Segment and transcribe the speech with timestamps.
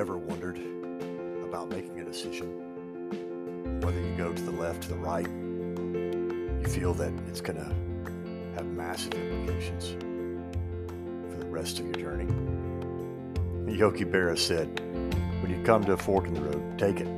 [0.00, 0.58] ever wondered
[1.44, 2.48] about making a decision?
[3.82, 7.66] Whether you go to the left, to the right, you feel that it's going to
[8.54, 9.90] have massive implications
[11.30, 12.24] for the rest of your journey.
[13.70, 14.68] Yogi Berra said,
[15.42, 17.08] when you come to a fork in the road, take it.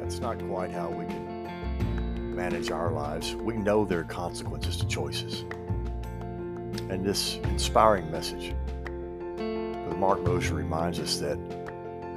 [0.00, 3.34] That's not quite how we can manage our lives.
[3.34, 5.44] We know there are consequences to choices.
[6.88, 8.53] And this inspiring message
[10.04, 11.38] Mark Moser reminds us that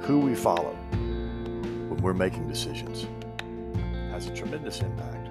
[0.02, 3.06] who we follow when we're making decisions
[4.12, 5.30] has a tremendous impact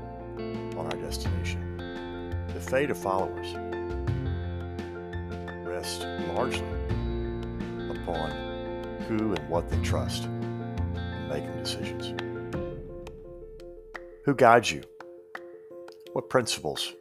[0.75, 1.77] on our destination.
[2.55, 3.53] The fate of followers
[5.67, 6.65] rests largely
[7.91, 8.31] upon
[9.07, 12.19] who and what they trust in making decisions.
[14.25, 14.81] Who guides you?
[16.13, 16.91] What principles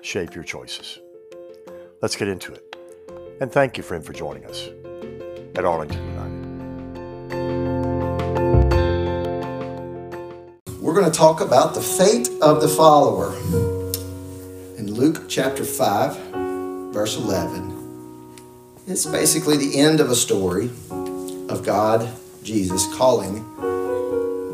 [0.00, 0.98] shape your choices?
[2.02, 2.65] Let's get into it.
[3.38, 4.68] And thank you, friend, for joining us
[5.56, 6.36] at Arlington United.
[10.80, 13.36] We're going to talk about the fate of the follower.
[14.78, 16.16] In Luke chapter 5,
[16.94, 17.74] verse 11,
[18.86, 20.70] it's basically the end of a story
[21.50, 22.08] of God,
[22.42, 23.44] Jesus, calling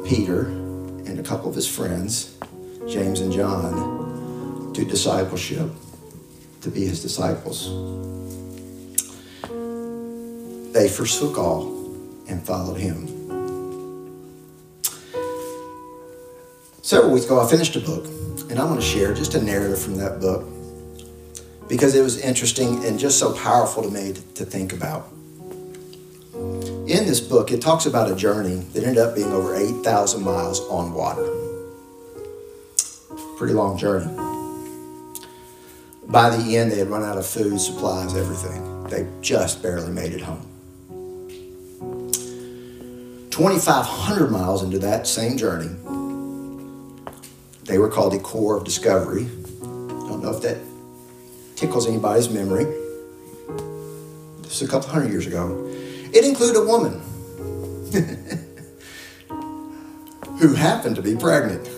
[0.05, 0.47] Peter
[1.07, 2.37] and a couple of his friends,
[2.89, 5.71] James and John, to discipleship,
[6.63, 7.69] to be his disciples.
[10.73, 11.67] They forsook all
[12.29, 13.07] and followed him.
[16.81, 18.07] Several weeks ago, I finished a book,
[18.51, 20.47] and I want to share just a narrative from that book
[21.69, 25.13] because it was interesting and just so powerful to me to think about.
[26.35, 30.61] In this book, it talks about a journey that ended up being over 8,000 miles
[30.69, 31.29] on water.
[33.37, 34.11] Pretty long journey.
[36.09, 38.85] By the end, they had run out of food, supplies, everything.
[38.85, 40.52] They just barely made it home.
[43.33, 45.75] 2,500 miles into that same journey,
[47.65, 49.25] they were called the Corps of Discovery.
[49.61, 50.59] Don't know if that
[51.57, 52.65] tickles anybody's memory.
[54.43, 55.67] This is a couple hundred years ago.
[56.13, 57.01] It included a woman
[60.39, 61.71] who happened to be pregnant.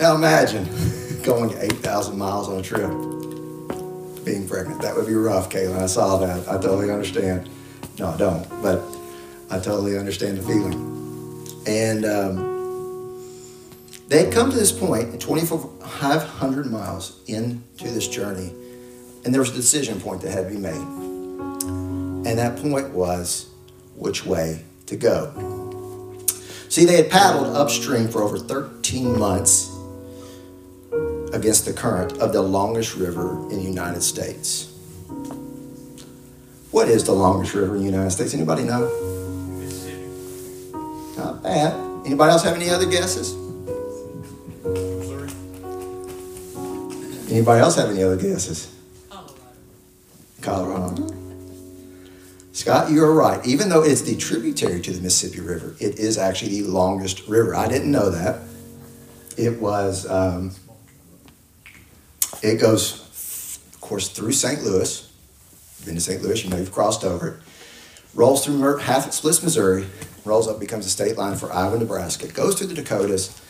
[0.00, 0.64] Now imagine
[1.24, 2.88] going 8,000 miles on a trip,
[4.24, 4.80] being pregnant.
[4.80, 5.82] That would be rough, Kayla.
[5.82, 6.48] I saw that.
[6.48, 7.50] I totally understand.
[7.98, 8.82] No, I don't, but
[9.50, 10.91] I totally understand the feeling.
[11.66, 12.52] And um,
[14.08, 18.52] they had come to this point, 2,500 miles into this journey,
[19.24, 20.74] and there was a decision point that had to be made.
[22.26, 23.48] And that point was
[23.96, 26.18] which way to go.
[26.68, 29.70] See, they had paddled upstream for over 13 months
[31.32, 34.68] against the current of the longest river in the United States.
[36.70, 38.34] What is the longest river in the United States?
[38.34, 39.11] Anybody know?
[41.22, 41.74] Not bad.
[42.04, 43.34] Anybody else have any other guesses?
[47.30, 48.74] Anybody else have any other guesses?
[50.40, 51.08] Colorado.
[52.52, 53.44] Scott, you're right.
[53.46, 57.54] Even though it's the tributary to the Mississippi River, it is actually the longest river.
[57.54, 58.42] I didn't know that.
[59.38, 60.50] It was, um,
[62.42, 64.62] it goes, of course, through St.
[64.62, 65.08] Louis.
[65.86, 66.20] Been to St.
[66.20, 67.34] Louis, you know you've crossed over it.
[68.14, 69.86] Rolls through half it splits Missouri,
[70.24, 72.28] rolls up, becomes a state line for Iowa, Nebraska.
[72.28, 73.40] Goes through the Dakotas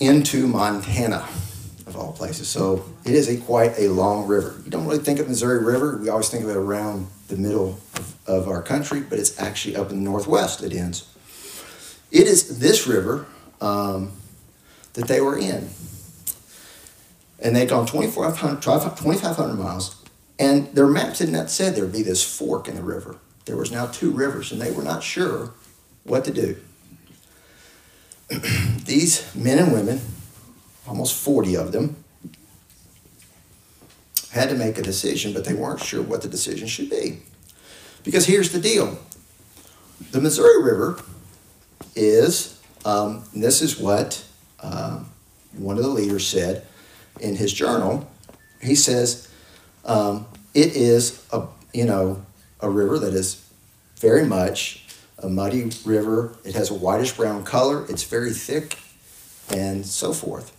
[0.00, 1.26] into Montana
[1.86, 2.48] of all places.
[2.48, 4.60] So it is a quite a long river.
[4.64, 5.96] You don't really think of Missouri River.
[5.96, 9.76] We always think of it around the middle of, of our country, but it's actually
[9.76, 11.08] up in the northwest it ends.
[12.10, 13.26] It is this river
[13.60, 14.12] um,
[14.94, 15.68] that they were in.
[17.40, 20.03] And they'd gone 2,500, 2,500 miles,
[20.38, 23.18] and their maps had not said there would be this fork in the river.
[23.44, 25.52] There was now two rivers, and they were not sure
[26.02, 26.56] what to do.
[28.84, 30.00] These men and women
[30.86, 32.04] almost 40 of them,
[34.32, 37.20] had to make a decision, but they weren't sure what the decision should be.
[38.02, 38.98] Because here's the deal
[40.10, 41.00] the Missouri River
[41.94, 44.24] is, um, this is what
[44.60, 45.02] uh,
[45.56, 46.66] one of the leaders said
[47.20, 48.10] in his journal.
[48.60, 49.23] He says,
[49.84, 52.24] um, it is a, you know,
[52.60, 53.44] a river that is
[53.96, 54.84] very much
[55.18, 56.36] a muddy river.
[56.44, 57.84] It has a whitish brown color.
[57.88, 58.78] It's very thick
[59.50, 60.52] and so forth.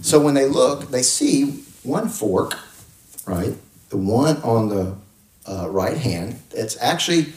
[0.00, 2.58] So when they look, they see one fork,
[3.26, 3.54] right?
[3.90, 4.96] The one on the
[5.46, 6.40] uh, right hand.
[6.52, 7.32] It's actually,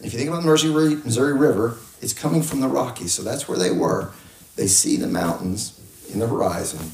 [0.00, 3.14] if you think about the Missouri, Missouri River, it's coming from the Rockies.
[3.14, 4.12] So that's where they were.
[4.56, 5.80] They see the mountains
[6.12, 6.92] in the horizon.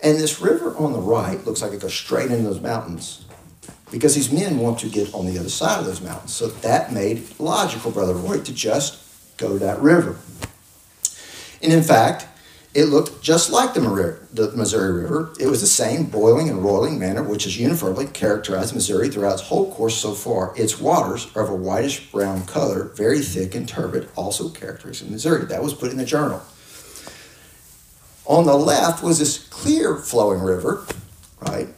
[0.00, 3.24] And this river on the right looks like it goes straight into those mountains.
[3.90, 6.34] because these men want to get on the other side of those mountains.
[6.34, 8.98] So that made logical, Brother Roy, to just
[9.36, 10.16] go to that river.
[11.62, 12.26] And in fact,
[12.74, 13.80] it looked just like the,
[14.54, 15.32] Missouri River.
[15.40, 19.42] It was the same boiling and roiling manner which has uniformly characterized Missouri throughout its
[19.42, 20.52] whole course so far.
[20.56, 25.12] Its waters are of a whitish brown color, very thick and turbid, also characteristic of
[25.12, 25.46] Missouri.
[25.46, 26.42] That was put in the journal.
[28.26, 30.84] On the left was this clear flowing river,
[31.40, 31.68] right?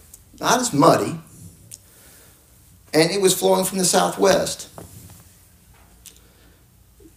[0.40, 1.20] Not as muddy.
[2.94, 4.70] And it was flowing from the southwest.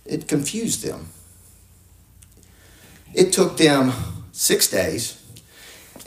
[0.06, 1.08] It confused them.
[3.14, 3.94] It took them
[4.34, 5.22] six days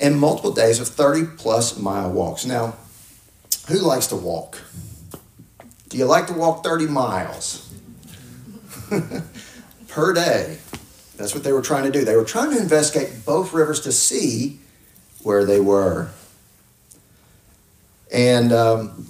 [0.00, 2.44] and multiple days of 30 plus mile walks.
[2.44, 2.76] Now,
[3.68, 4.60] who likes to walk?
[5.88, 7.72] Do you like to walk 30 miles
[9.88, 10.58] per day?
[11.16, 12.04] That's what they were trying to do.
[12.04, 14.58] They were trying to investigate both rivers to see
[15.22, 16.10] where they were.
[18.12, 19.06] And, um,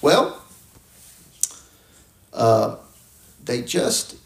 [0.00, 0.42] well,
[2.32, 2.76] uh,
[3.44, 4.16] they just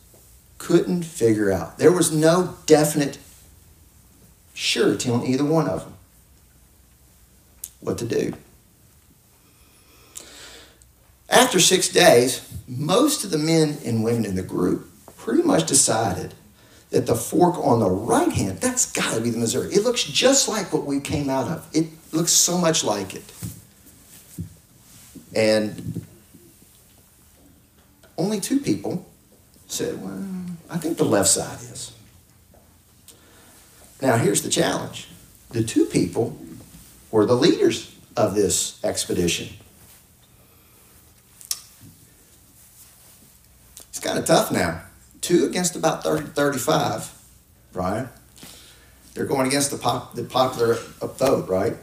[0.58, 1.78] couldn't figure out.
[1.78, 3.19] There was no definite
[4.54, 5.94] surety on either one of them
[7.80, 8.32] what to do.
[11.28, 14.92] After six days, most of the men and women in the group
[15.22, 16.34] pretty much decided
[16.90, 19.72] that the fork on the right hand, that's got to be the Missouri.
[19.72, 21.69] It looks just like what we came out of.
[21.72, 23.32] It looks so much like it.
[25.32, 26.04] And
[28.19, 29.06] only two people
[29.69, 30.22] said, well,
[30.69, 31.92] I think the left side is.
[34.02, 35.08] Now, here's the challenge
[35.50, 36.36] the two people
[37.12, 39.50] were the leaders of this expedition.
[43.88, 44.82] It's kind of tough now.
[45.22, 47.10] Two against about 30 35,
[47.72, 48.08] Brian.
[49.14, 51.76] They're going against the, pop, the popular vote, right?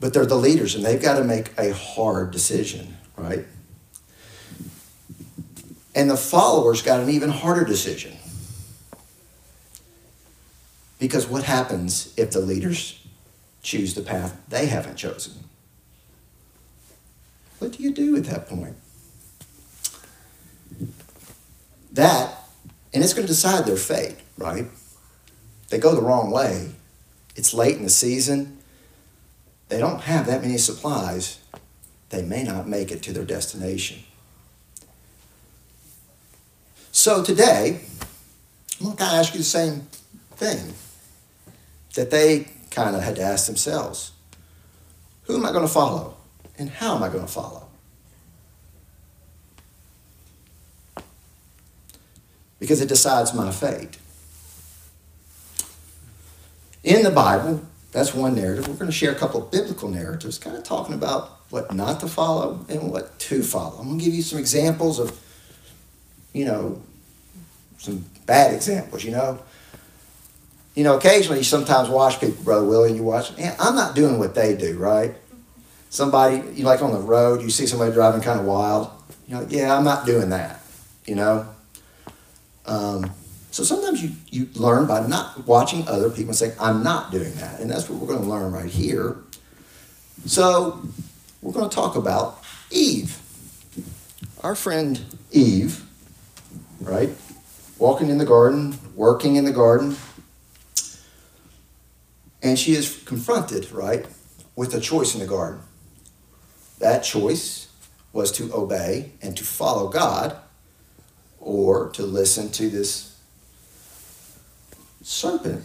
[0.00, 3.46] But they're the leaders and they've got to make a hard decision, right?
[5.94, 8.16] And the followers got an even harder decision.
[10.98, 13.04] Because what happens if the leaders
[13.62, 15.34] choose the path they haven't chosen?
[17.58, 18.74] What do you do at that point?
[21.92, 22.38] That,
[22.92, 24.66] and it's going to decide their fate, right?
[25.68, 26.70] They go the wrong way.
[27.36, 28.58] It's late in the season.
[29.68, 31.38] They don't have that many supplies.
[32.10, 34.00] They may not make it to their destination.
[36.92, 37.80] So today,
[38.78, 39.86] I'm going to kind of ask you the same
[40.36, 40.74] thing
[41.94, 44.12] that they kind of had to ask themselves
[45.24, 46.16] Who am I going to follow?
[46.58, 47.66] And how am I going to follow?
[52.62, 53.98] Because it decides my fate.
[56.84, 57.60] In the Bible,
[57.90, 58.68] that's one narrative.
[58.68, 61.98] We're going to share a couple of biblical narratives, kind of talking about what not
[62.00, 63.78] to follow and what to follow.
[63.80, 65.18] I'm going to give you some examples of
[66.32, 66.80] you know,
[67.78, 69.40] some bad examples, you know.
[70.74, 73.96] You know, occasionally you sometimes watch people, Brother Willie, and you watch, man, I'm not
[73.96, 75.14] doing what they do, right?
[75.90, 78.90] Somebody, you like on the road, you see somebody driving kind of wild.
[79.28, 80.62] You know, yeah, I'm not doing that,
[81.04, 81.51] you know.
[82.66, 83.10] Um,
[83.50, 87.34] so sometimes you, you learn by not watching other people and saying, I'm not doing
[87.34, 87.60] that.
[87.60, 89.16] And that's what we're going to learn right here.
[90.24, 90.82] So
[91.42, 93.18] we're going to talk about Eve.
[94.42, 95.00] Our friend
[95.30, 95.84] Eve
[96.82, 97.10] right?
[97.78, 99.96] Walking in the garden, working in the garden.
[102.42, 104.04] And she is confronted, right,
[104.56, 105.60] with a choice in the garden.
[106.80, 107.68] That choice
[108.12, 110.36] was to obey and to follow God
[111.42, 113.18] or to listen to this
[115.02, 115.62] serpent.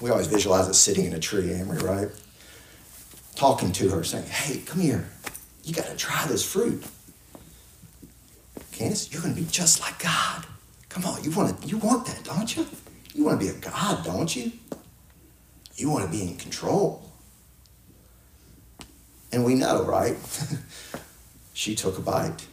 [0.00, 2.08] We always visualize it sitting in a tree, Amory, right?
[3.36, 5.08] Talking to her, saying, Hey, come here.
[5.64, 6.84] You got to try this fruit.
[8.72, 10.46] Candace, you're going to be just like God.
[10.88, 12.66] Come on, you want to, you want that, don't you?
[13.14, 14.52] You want to be a God, don't you?
[15.76, 17.02] You want to be in control.
[19.32, 20.16] And we know, right?
[21.52, 22.46] she took a bite.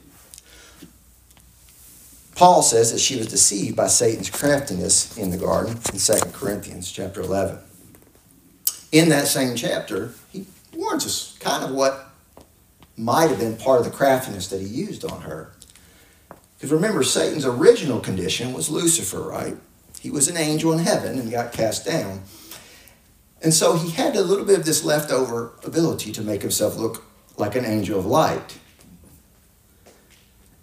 [2.38, 6.92] Paul says that she was deceived by Satan's craftiness in the garden in 2 Corinthians
[6.92, 7.58] chapter 11.
[8.92, 12.12] In that same chapter, he warns us kind of what
[12.96, 15.52] might have been part of the craftiness that he used on her.
[16.56, 19.58] Because remember, Satan's original condition was Lucifer, right?
[20.00, 22.22] He was an angel in heaven and got cast down.
[23.42, 27.04] And so he had a little bit of this leftover ability to make himself look
[27.36, 28.60] like an angel of light.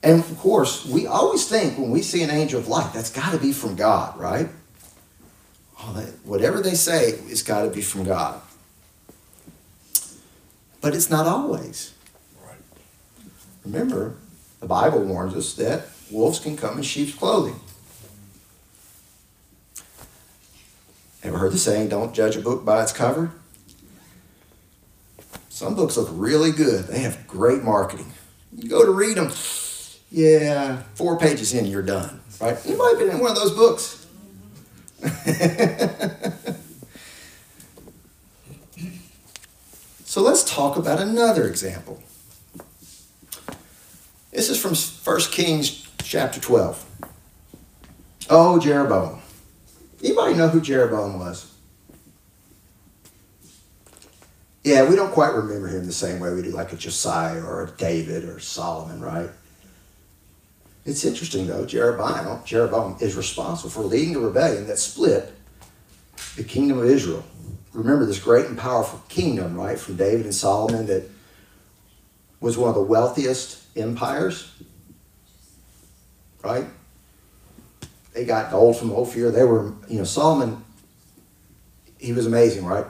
[0.04, 3.32] And of course, we always think when we see an angel of light, that's got
[3.32, 4.48] to be from God, right?
[5.80, 8.40] Oh, whatever they say, it's got to be from God.
[10.84, 11.94] but it's not always.
[12.44, 12.58] Right.
[13.64, 14.16] Remember,
[14.60, 17.58] the Bible warns us that wolves can come in sheep's clothing.
[21.22, 23.32] Ever heard the saying, don't judge a book by its cover?
[25.48, 26.84] Some books look really good.
[26.88, 28.12] They have great marketing.
[28.54, 29.30] You go to read them,
[30.14, 32.20] yeah, four pages in, you're done.
[32.40, 32.56] Right?
[32.64, 34.06] You might have been in one of those books.
[40.04, 42.00] so let's talk about another example.
[44.30, 47.10] This is from 1 Kings chapter 12.
[48.30, 49.20] Oh, Jeroboam.
[50.00, 51.52] Anybody know who Jeroboam was?
[54.62, 57.64] Yeah, we don't quite remember him the same way we do like a Josiah or
[57.64, 59.30] a David or Solomon, right?
[60.84, 65.32] It's interesting though, Jeroboam, Jeroboam is responsible for leading a rebellion that split
[66.36, 67.24] the kingdom of Israel.
[67.72, 71.08] Remember this great and powerful kingdom, right, from David and Solomon that
[72.40, 74.52] was one of the wealthiest empires,
[76.42, 76.66] right?
[78.12, 79.30] They got gold from Ophir.
[79.30, 80.62] They were, you know, Solomon,
[81.98, 82.84] he was amazing, right?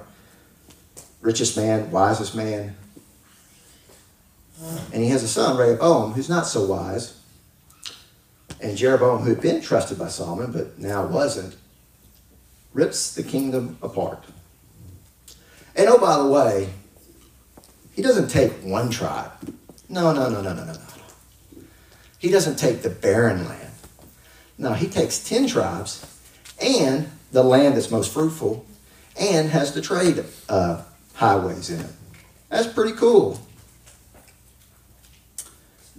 [1.21, 2.77] Richest man, wisest man.
[4.93, 7.19] And he has a son, Rehoboam, who's not so wise.
[8.65, 11.55] And Jeroboam, who had been trusted by Solomon, but now wasn't,
[12.73, 14.25] rips the kingdom apart.
[15.77, 16.71] And oh, by the way,
[17.95, 19.33] he doesn't take one tribe.
[19.91, 21.63] No, no, no, no, no, no, no.
[22.19, 23.71] He doesn't take the barren land.
[24.57, 26.07] No, he takes 10 tribes
[26.59, 28.65] and the land that's most fruitful
[29.21, 31.91] and has the trade uh, highways in it.
[32.49, 33.39] That's pretty cool.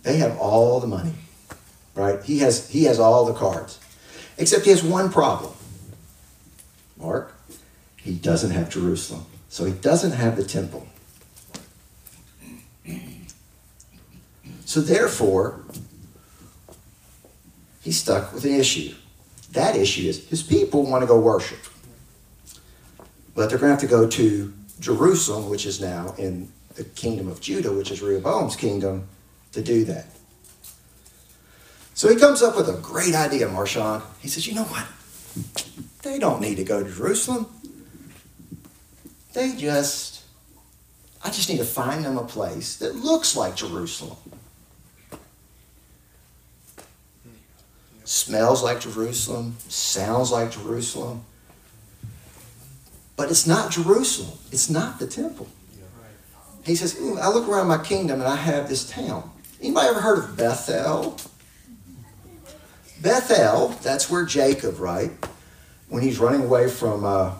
[0.01, 1.13] They have all the money,
[1.95, 2.21] right?
[2.23, 3.79] He has, he has all the cards.
[4.37, 5.53] Except he has one problem.
[6.97, 7.33] Mark,
[7.95, 9.25] he doesn't have Jerusalem.
[9.49, 10.87] So he doesn't have the temple.
[14.65, 15.63] So therefore,
[17.81, 18.93] he's stuck with an issue.
[19.51, 21.59] That issue is his people want to go worship.
[23.33, 27.29] But they're going to have to go to Jerusalem, which is now in the kingdom
[27.29, 29.07] of Judah, which is Rehoboam's kingdom,
[29.53, 30.07] to do that.
[31.95, 34.03] So he comes up with a great idea, Marshawn.
[34.19, 34.85] He says, you know what?
[36.03, 37.47] They don't need to go to Jerusalem.
[39.33, 40.23] They just,
[41.23, 44.17] I just need to find them a place that looks like Jerusalem.
[48.03, 51.23] Smells like Jerusalem, sounds like Jerusalem.
[53.15, 54.37] But it's not Jerusalem.
[54.51, 55.47] It's not the temple.
[56.65, 59.31] He says, I look around my kingdom and I have this town.
[59.61, 61.17] Anybody ever heard of Bethel?
[63.01, 65.11] Bethel, that's where Jacob, right?
[65.89, 67.33] When he's running away from uh,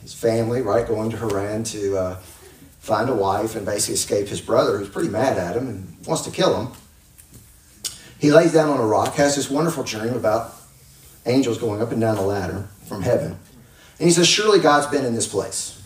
[0.00, 2.14] his family, right, going to Haran to uh,
[2.80, 6.22] find a wife and basically escape his brother, who's pretty mad at him and wants
[6.24, 6.72] to kill him.
[8.18, 10.54] He lays down on a rock, has this wonderful dream about
[11.26, 13.36] angels going up and down the ladder from heaven.
[13.98, 15.80] And he says, Surely God's been in this place.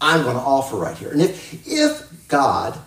[0.00, 1.10] I'm going to offer right here.
[1.10, 2.78] And if, if God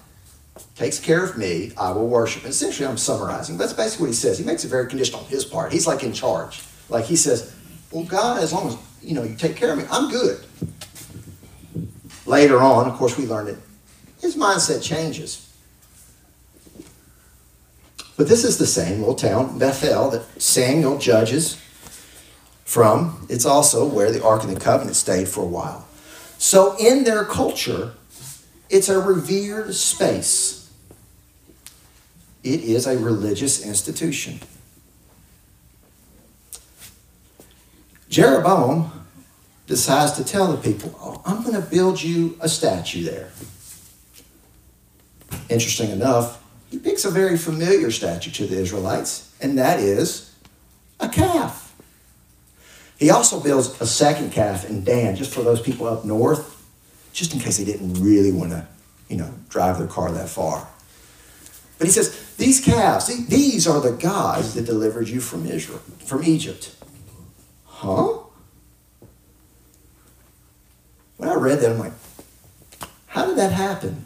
[0.75, 2.45] takes care of me, I will worship.
[2.45, 3.57] Essentially, I'm summarizing.
[3.57, 4.37] That's basically what he says.
[4.37, 5.71] He makes it very conditional on his part.
[5.71, 6.61] He's like in charge.
[6.89, 7.55] Like he says,
[7.91, 10.43] Well, God, as long as you know you take care of me, I'm good.
[12.25, 13.57] Later on, of course, we learned it.
[14.21, 15.41] His mindset changes.
[18.17, 21.61] But this is the same little town, Bethel, that Samuel judges
[22.63, 23.27] from.
[23.29, 25.85] It's also where the Ark of the Covenant stayed for a while.
[26.37, 27.93] So, in their culture,
[28.69, 30.71] it's a revered space.
[32.43, 34.39] It is a religious institution.
[38.09, 38.91] Jeroboam
[39.67, 43.31] decides to tell the people, oh, I'm going to build you a statue there.
[45.49, 50.33] Interesting enough, he picks a very familiar statue to the Israelites, and that is
[50.99, 51.75] a calf.
[52.97, 56.54] He also builds a second calf in Dan, just for those people up north,
[57.15, 58.67] just in case they didn't really want to,
[59.07, 60.67] you know, drive their car that far.
[61.77, 66.23] But he says, these calves, these are the gods that delivered you from Israel, from
[66.25, 66.75] Egypt.
[67.65, 68.19] Huh?
[71.15, 71.93] When I read that, I'm like,
[73.07, 74.05] how did that happen?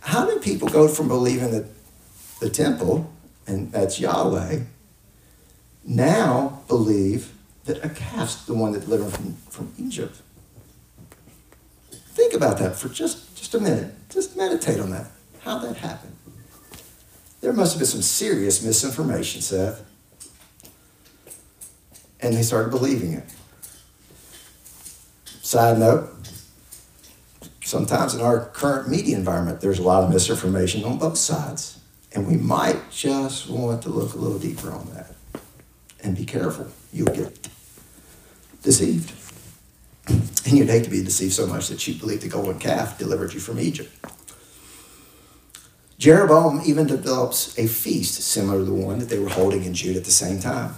[0.00, 1.66] How do people go from believing that
[2.40, 3.12] the temple,
[3.46, 4.60] and that's Yahweh,
[5.84, 7.33] now believe
[7.64, 10.20] that a calf's the one that delivered from, from Egypt?
[11.90, 13.92] Think about that for just, just a minute.
[14.08, 15.10] Just meditate on that.
[15.40, 16.16] How that happened.
[17.40, 19.84] There must have been some serious misinformation, Seth.
[22.20, 23.24] And they started believing it.
[25.42, 26.10] Side note,
[27.62, 31.80] sometimes in our current media environment, there's a lot of misinformation on both sides.
[32.14, 35.14] And we might just want to look a little deeper on that.
[36.02, 36.68] And be careful.
[36.92, 37.48] You'll get
[38.64, 39.12] deceived.
[40.08, 43.32] And you'd hate to be deceived so much that you believe the golden calf delivered
[43.32, 43.90] you from Egypt.
[45.98, 49.96] Jeroboam even develops a feast similar to the one that they were holding in Jude
[49.96, 50.74] at the same time.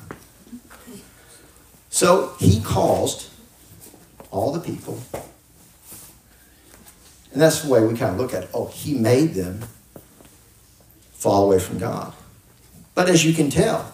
[1.88, 3.30] So he caused
[4.30, 5.00] all the people,
[7.32, 8.50] and that's the way we kind of look at it.
[8.52, 9.64] Oh, he made them
[11.12, 12.12] fall away from God.
[12.94, 13.92] But as you can tell,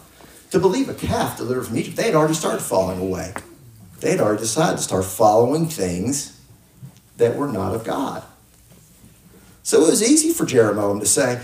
[0.50, 3.32] to believe a calf delivered from Egypt, they had already started falling away.
[4.02, 6.36] They had already decided to start following things
[7.18, 8.24] that were not of God.
[9.62, 11.40] So it was easy for Jeroboam to say,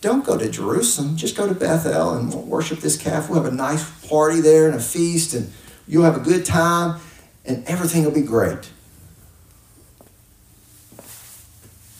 [0.00, 3.28] don't go to Jerusalem, just go to Bethel and worship this calf.
[3.28, 5.52] We'll have a nice party there and a feast, and
[5.88, 7.00] you'll have a good time,
[7.44, 8.70] and everything will be great.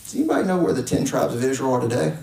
[0.05, 2.17] Does anybody know where the 10 tribes of Israel are today?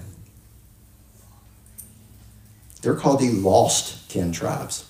[2.82, 4.90] They're called the lost 10 tribes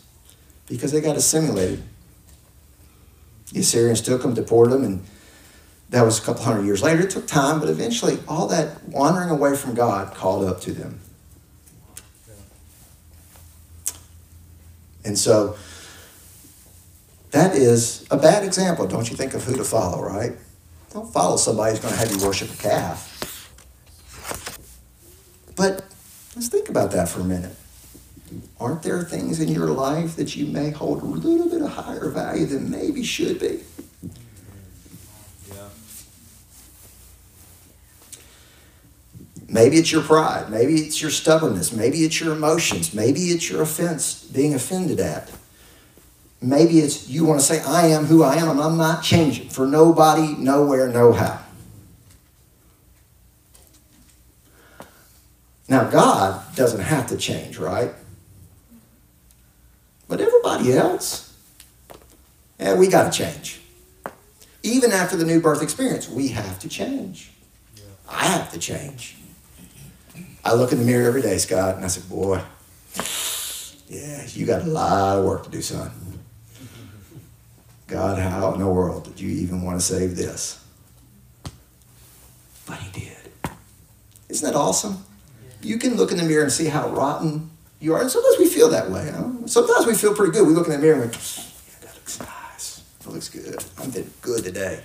[0.68, 1.82] because they got assimilated.
[3.52, 5.04] The Assyrians took them, deported them, and
[5.90, 7.04] that was a couple hundred years later.
[7.04, 11.00] It took time, but eventually all that wandering away from God called up to them.
[15.06, 15.58] And so
[17.32, 20.34] that is a bad example, don't you think, of who to follow, right?
[20.94, 23.10] Don't follow somebody who's going to have you worship a calf.
[25.56, 25.84] But
[26.36, 27.56] let's think about that for a minute.
[28.60, 32.10] Aren't there things in your life that you may hold a little bit of higher
[32.10, 33.62] value than maybe should be?
[39.54, 40.50] Maybe it's your pride.
[40.50, 41.72] Maybe it's your stubbornness.
[41.72, 42.92] Maybe it's your emotions.
[42.94, 45.30] Maybe it's your offense, being offended at.
[46.42, 49.50] Maybe it's you want to say, I am who I am and I'm not changing
[49.50, 51.40] for nobody, nowhere, no how.
[55.70, 57.94] Now, God doesn't have to change, right?
[60.14, 61.36] But everybody else,
[62.60, 63.60] yeah, we got to change.
[64.62, 67.32] Even after the new birth experience, we have to change.
[68.08, 69.18] I have to change.
[70.46, 72.40] I look in the mirror every day, Scott, and I said, boy,
[73.88, 75.90] yeah, you got a lot of work to do, son.
[77.88, 80.64] God, how in the world did you even want to save this?
[82.68, 83.32] But he did.
[84.30, 85.06] Isn't that awesome?
[85.64, 87.50] You can look in the mirror and see how rotten
[87.84, 88.02] you are.
[88.02, 89.12] And sometimes we feel that way.
[89.46, 90.48] Sometimes we feel pretty good.
[90.48, 92.84] We look in the mirror and we're yeah, that looks nice.
[93.02, 93.64] That looks good.
[93.78, 94.82] I'm doing good today.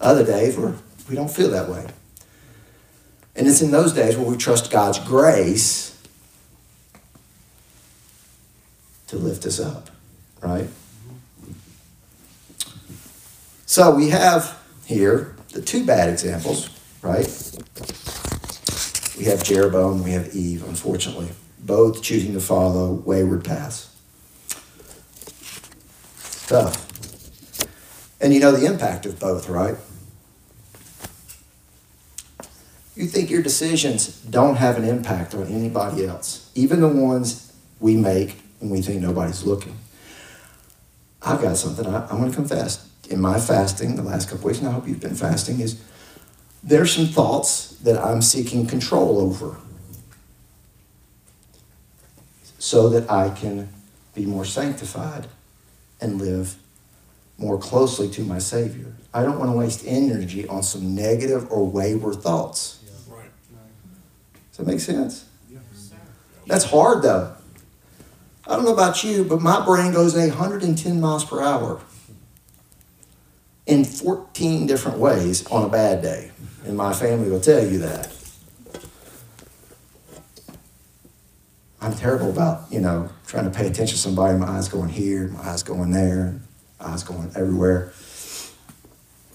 [0.00, 0.74] Other days where
[1.08, 1.86] we don't feel that way.
[3.36, 5.96] And it's in those days where we trust God's grace
[9.06, 9.90] to lift us up,
[10.40, 10.68] right?
[13.66, 16.68] So we have here the two bad examples,
[17.02, 17.26] right?
[19.16, 21.30] We have Jeroboam, we have Eve, unfortunately,
[21.64, 23.90] both choosing to follow wayward paths.
[26.46, 26.80] Tough.
[28.20, 29.76] And you know the impact of both, right?
[32.96, 37.96] you think your decisions don't have an impact on anybody else, even the ones we
[37.96, 39.76] make when we think nobody's looking.
[41.22, 42.88] I've got something I, I want to confess.
[43.10, 45.82] In my fasting, the last couple weeks, and I hope you've been fasting, is
[46.62, 49.56] there's some thoughts that I'm seeking control over
[52.64, 53.68] so that I can
[54.14, 55.26] be more sanctified
[56.00, 56.56] and live
[57.36, 58.94] more closely to my Savior.
[59.12, 62.82] I don't want to waste energy on some negative or wayward thoughts.
[64.48, 65.26] Does that make sense?
[66.46, 67.34] That's hard though.
[68.46, 71.82] I don't know about you, but my brain goes 110 miles per hour
[73.66, 76.30] in 14 different ways on a bad day.
[76.64, 78.13] And my family will tell you that.
[81.84, 85.28] I'm terrible about, you know, trying to pay attention to somebody, my eyes going here,
[85.28, 86.40] my eyes going there,
[86.80, 87.92] my eyes going everywhere.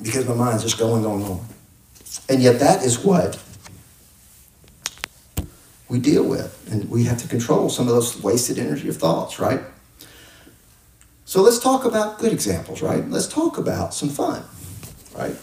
[0.02, 1.46] Because my mind's just going, going, going.
[2.28, 3.40] And yet that is what
[5.90, 6.68] we deal with.
[6.72, 9.62] And we have to control some of those wasted energy of thoughts, right?
[11.26, 13.08] So let's talk about good examples, right?
[13.08, 14.44] Let's talk about some fun,
[15.16, 15.36] right?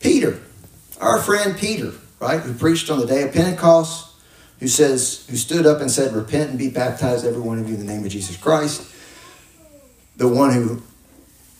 [0.00, 0.40] Peter,
[1.02, 4.07] our friend Peter, right, who preached on the day of Pentecost,
[4.60, 7.74] who says, who stood up and said, Repent and be baptized, every one of you,
[7.74, 8.92] in the name of Jesus Christ.
[10.16, 10.82] The one who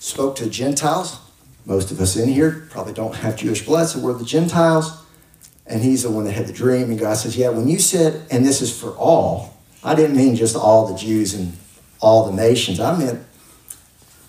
[0.00, 1.18] spoke to Gentiles.
[1.64, 5.04] Most of us in here probably don't have Jewish blood, so we're the Gentiles
[5.68, 6.90] and he's the one that had the dream.
[6.90, 10.34] And God says, Yeah, when you said, and this is for all, I didn't mean
[10.34, 11.56] just all the Jews and
[12.00, 12.80] all the nations.
[12.80, 13.24] I meant,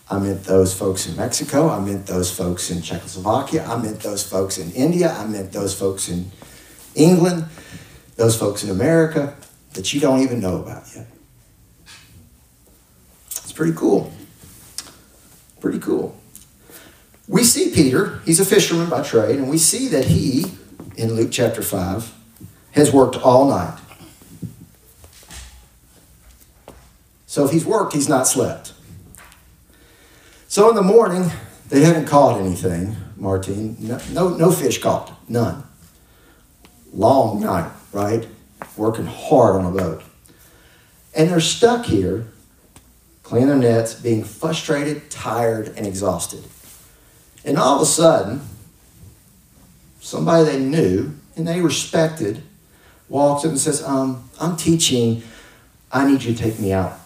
[0.10, 1.70] I meant those folks in Mexico.
[1.70, 3.64] I meant those folks in Czechoslovakia.
[3.66, 5.14] I meant those folks in India.
[5.14, 6.32] I meant those folks in
[6.96, 7.46] England,
[8.20, 9.34] those folks in America
[9.74, 11.08] that you don't even know about yet.
[13.28, 14.12] It's pretty cool.
[15.62, 16.16] Pretty cool.
[17.30, 20.46] We see Peter, he's a fisherman by trade, and we see that he,
[20.98, 22.14] in Luke chapter 5,
[22.72, 23.80] has worked all night.
[27.26, 28.74] So if he's worked, he's not slept.
[30.50, 31.32] So in the morning,
[31.70, 33.78] they haven't caught anything, Martine.
[33.80, 35.64] No, no, no fish caught, none.
[36.92, 38.28] Long night, right?
[38.78, 40.04] Working hard on a boat.
[41.16, 42.28] And they're stuck here,
[43.24, 46.44] cleaning their nets, being frustrated, tired, and exhausted.
[47.44, 48.42] And all of a sudden,
[50.00, 52.44] somebody they knew and they respected
[53.08, 55.24] walks up and says, um, I'm teaching.
[55.92, 57.00] I need you to take me out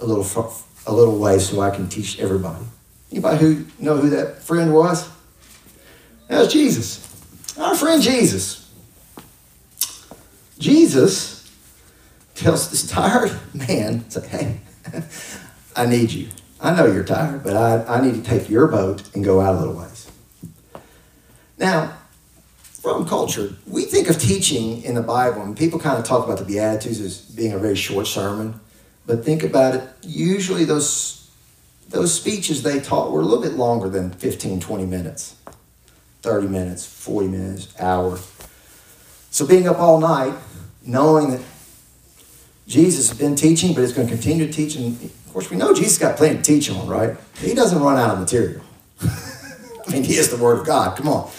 [0.00, 0.52] a little,
[0.86, 2.64] a little way so I can teach everybody.
[3.12, 5.08] Anybody who know who that friend was?
[6.28, 7.06] That was Jesus.
[7.58, 8.69] Our friend Jesus.
[10.60, 11.50] Jesus
[12.34, 14.60] tells this tired man, say, hey,
[15.74, 16.28] I need you.
[16.60, 19.56] I know you're tired, but I, I need to take your boat and go out
[19.56, 20.10] a little ways.
[21.58, 21.96] Now,
[22.62, 26.38] from culture, we think of teaching in the Bible, and people kind of talk about
[26.38, 28.60] the Beatitudes as being a very short sermon.
[29.06, 31.16] But think about it, usually those
[31.88, 35.34] those speeches they taught were a little bit longer than 15, 20 minutes,
[36.22, 38.18] 30 minutes, 40 minutes, hour.
[39.32, 40.34] So being up all night,
[40.84, 41.42] knowing that
[42.66, 45.56] Jesus has been teaching, but is going to continue to teach, and of course we
[45.56, 47.16] know Jesus got plenty to teach on, right?
[47.38, 48.62] He doesn't run out of material.
[49.02, 50.96] I mean, he is the Word of God.
[50.96, 51.30] Come on,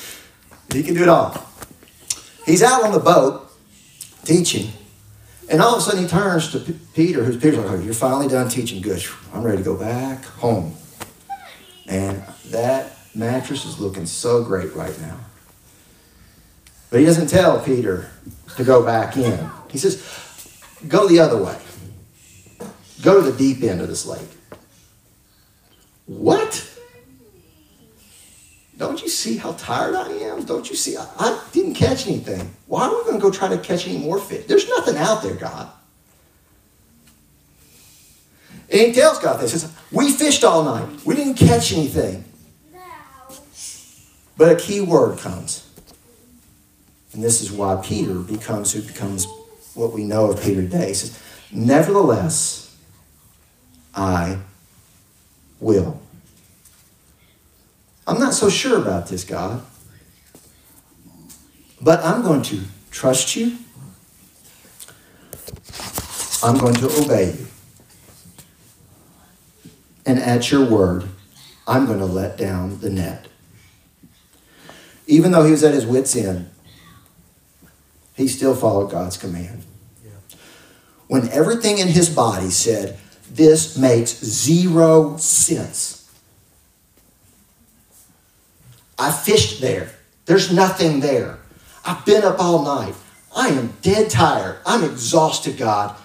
[0.72, 1.48] he can do it all.
[2.46, 3.50] He's out on the boat
[4.26, 4.72] teaching,
[5.50, 7.94] and all of a sudden he turns to P- Peter, who's Peter's like, oh, you're
[7.94, 8.82] finally done teaching.
[8.82, 9.04] Good.
[9.34, 10.76] I'm ready to go back home.
[11.88, 15.18] And that mattress is looking so great right now.
[16.90, 18.11] But he doesn't tell Peter
[18.56, 19.50] to go back in.
[19.70, 20.04] He says,
[20.88, 21.58] go the other way.
[23.02, 24.28] Go to the deep end of this lake.
[26.06, 26.68] What?
[28.78, 30.44] Don't you see how tired I am?
[30.44, 30.98] Don't you see?
[30.98, 32.54] I, I didn't catch anything.
[32.68, 34.46] Why are we going to go try to catch any more fish?
[34.48, 35.70] There's nothing out there, God.
[38.72, 39.52] And he tells God this.
[39.52, 41.06] He says, We fished all night.
[41.06, 42.26] We didn't catch anything.
[44.38, 45.71] But a key word comes.
[47.14, 49.28] And this is why Peter becomes who becomes
[49.74, 50.90] what we know of Peter today.
[50.90, 51.22] He says,
[51.52, 52.78] Nevertheless,
[53.94, 54.40] I
[55.60, 56.02] will.
[58.08, 59.64] I'm not so sure about this, God.
[61.82, 63.58] But I'm going to trust you.
[66.44, 67.48] I'm going to obey you.
[70.06, 71.08] And at your word,
[71.68, 73.28] I'm going to let down the net.
[75.08, 76.51] Even though he was at his wits' end,
[78.22, 79.64] he still followed God's command.
[81.08, 82.98] When everything in his body said,
[83.30, 86.02] This makes zero sense
[89.02, 89.90] I fished there.
[90.26, 91.40] There's nothing there.
[91.84, 92.94] I've been up all night.
[93.36, 94.60] I am dead tired.
[94.64, 95.98] I'm exhausted, God.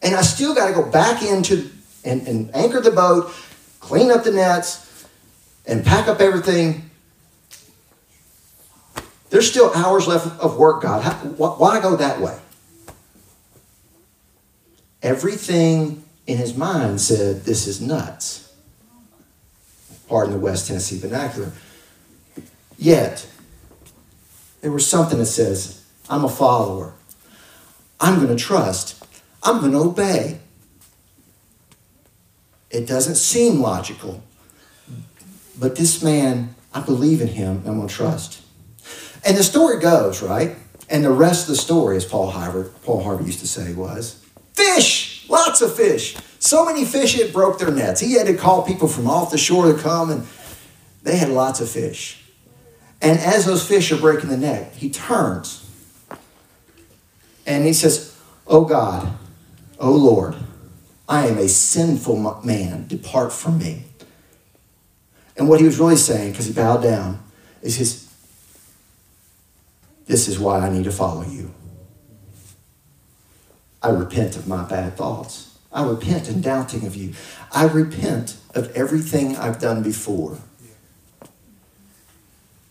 [0.00, 1.70] And I still got to go back into
[2.02, 3.30] and, and anchor the boat,
[3.80, 5.06] clean up the nets,
[5.66, 6.89] and pack up everything.
[9.30, 11.04] There's still hours left of work, God.
[11.38, 12.38] Why go that way?
[15.02, 18.52] Everything in his mind said, This is nuts.
[20.08, 21.52] Pardon the West Tennessee vernacular.
[22.76, 23.28] Yet,
[24.60, 26.94] there was something that says, I'm a follower.
[28.00, 29.02] I'm going to trust.
[29.42, 30.40] I'm going to obey.
[32.70, 34.22] It doesn't seem logical,
[35.58, 37.62] but this man, I believe in him.
[37.66, 38.42] I'm going to trust.
[39.24, 40.56] And the story goes, right?
[40.88, 44.24] And the rest of the story, as Paul Harvey, Paul Harvey used to say, was
[44.54, 46.16] fish, lots of fish.
[46.38, 48.00] So many fish it broke their nets.
[48.00, 50.26] He had to call people from off the shore to come, and
[51.02, 52.24] they had lots of fish.
[53.02, 55.66] And as those fish are breaking the net, he turns
[57.50, 59.12] and he says, Oh God,
[59.78, 60.36] oh Lord,
[61.08, 62.86] I am a sinful man.
[62.86, 63.84] Depart from me.
[65.36, 67.20] And what he was really saying, because he bowed down,
[67.62, 67.99] is his,
[70.10, 71.54] this is why I need to follow you.
[73.80, 75.56] I repent of my bad thoughts.
[75.72, 77.14] I repent in doubting of you.
[77.52, 80.38] I repent of everything I've done before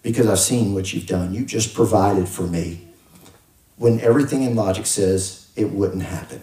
[0.01, 1.33] because I've seen what you've done.
[1.33, 2.89] You just provided for me
[3.77, 6.41] when everything in logic says it wouldn't happen.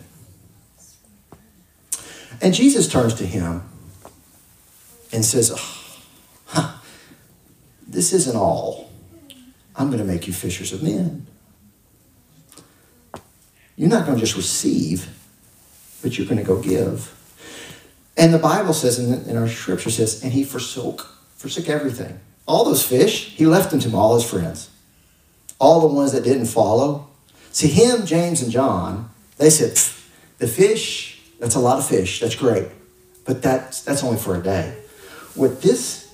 [2.41, 3.69] And Jesus turns to him
[5.13, 5.99] and says, oh,
[6.47, 6.79] huh,
[7.87, 8.86] This isn't all.
[9.77, 11.27] I'm going to make you fishers of men.
[13.77, 15.09] You're not going to just receive,
[16.03, 17.13] but you're going to go give.
[18.17, 22.19] And the Bible says, and our scripture says, and he forsook, forsook everything.
[22.47, 24.71] All those fish, he left them to all his friends.
[25.59, 27.11] All the ones that didn't follow.
[27.51, 29.77] See, him, James, and John, they said,
[30.39, 32.21] the fish, that's a lot of fish.
[32.21, 32.69] That's great.
[33.27, 34.75] But that's, that's only for a day.
[35.35, 36.11] What this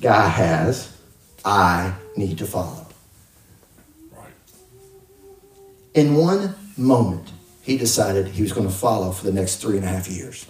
[0.00, 0.93] guy has,
[1.44, 2.86] I need to follow.
[4.12, 4.32] Right.
[5.94, 7.30] In one moment,
[7.62, 10.46] he decided he was going to follow for the next three and a half years.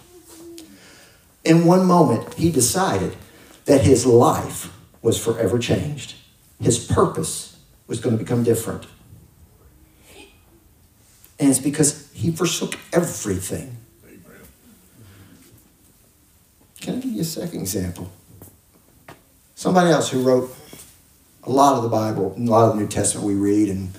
[1.43, 3.15] In one moment, he decided
[3.65, 6.15] that his life was forever changed.
[6.59, 8.87] His purpose was going to become different.
[11.37, 13.77] And it's because he forsook everything.
[16.81, 18.11] Can I give you a second example?
[19.55, 20.55] Somebody else who wrote
[21.45, 23.97] a lot of the Bible, a lot of the New Testament we read, and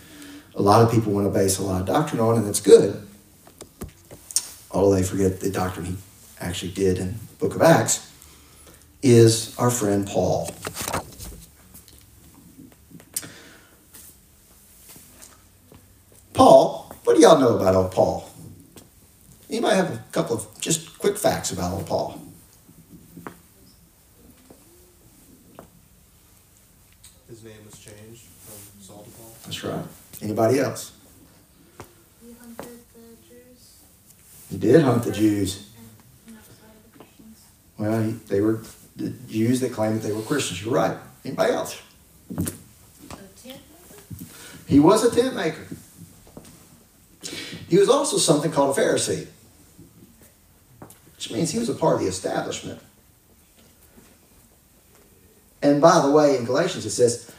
[0.55, 3.07] a lot of people want to base a lot of doctrine on, and that's good
[4.77, 5.97] although they forget the doctrine he
[6.39, 8.13] actually did in the book of Acts,
[9.03, 10.51] is our friend Paul.
[16.35, 18.29] Paul, what do y'all know about old Paul?
[19.49, 22.21] Anybody have a couple of just quick facts about old Paul?
[27.29, 29.36] His name was changed from Saul to Paul.
[29.47, 29.85] That's right.
[30.21, 30.93] Anybody else?
[32.21, 33.83] He hunted the Jews?
[34.51, 35.71] He did hunt the Jews.
[37.79, 38.63] Well, he, they were
[38.97, 40.65] the Jews that claimed that they were Christians.
[40.65, 40.97] You're right.
[41.25, 41.81] Anybody else?
[44.67, 45.65] He was a tent maker.
[47.69, 49.27] He was also something called a Pharisee,
[51.15, 52.81] which means he was a part of the establishment.
[55.63, 57.31] And by the way, in Galatians it says,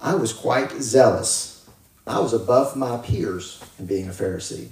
[0.00, 1.68] I was quite zealous.
[2.06, 4.68] I was above my peers in being a Pharisee.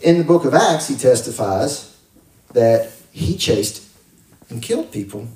[0.00, 1.96] In the book of Acts, he testifies
[2.52, 3.82] that he chased
[4.50, 5.28] and killed people.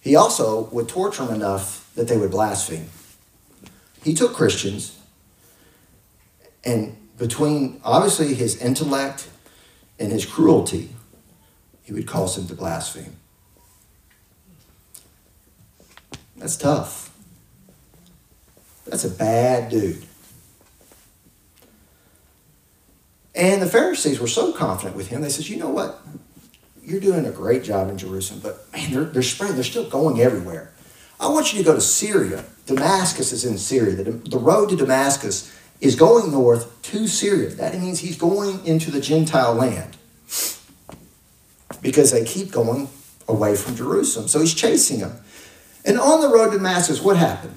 [0.00, 2.88] He also would torture them enough that they would blaspheme.
[4.04, 4.96] He took Christians,
[6.64, 9.28] and between obviously his intellect
[9.98, 10.90] and his cruelty,
[11.82, 13.16] he would cause them to blaspheme.
[16.36, 17.15] That's tough.
[18.86, 20.04] That's a bad dude.
[23.34, 26.00] And the Pharisees were so confident with him, they said, you know what?
[26.82, 30.20] You're doing a great job in Jerusalem, but man, they're, they're spreading, they're still going
[30.20, 30.72] everywhere.
[31.20, 32.44] I want you to go to Syria.
[32.66, 33.96] Damascus is in Syria.
[33.96, 37.50] The, the road to Damascus is going north to Syria.
[37.50, 39.96] That means he's going into the Gentile land
[41.82, 42.88] because they keep going
[43.28, 44.28] away from Jerusalem.
[44.28, 45.18] So he's chasing them.
[45.84, 47.56] And on the road to Damascus, what happened?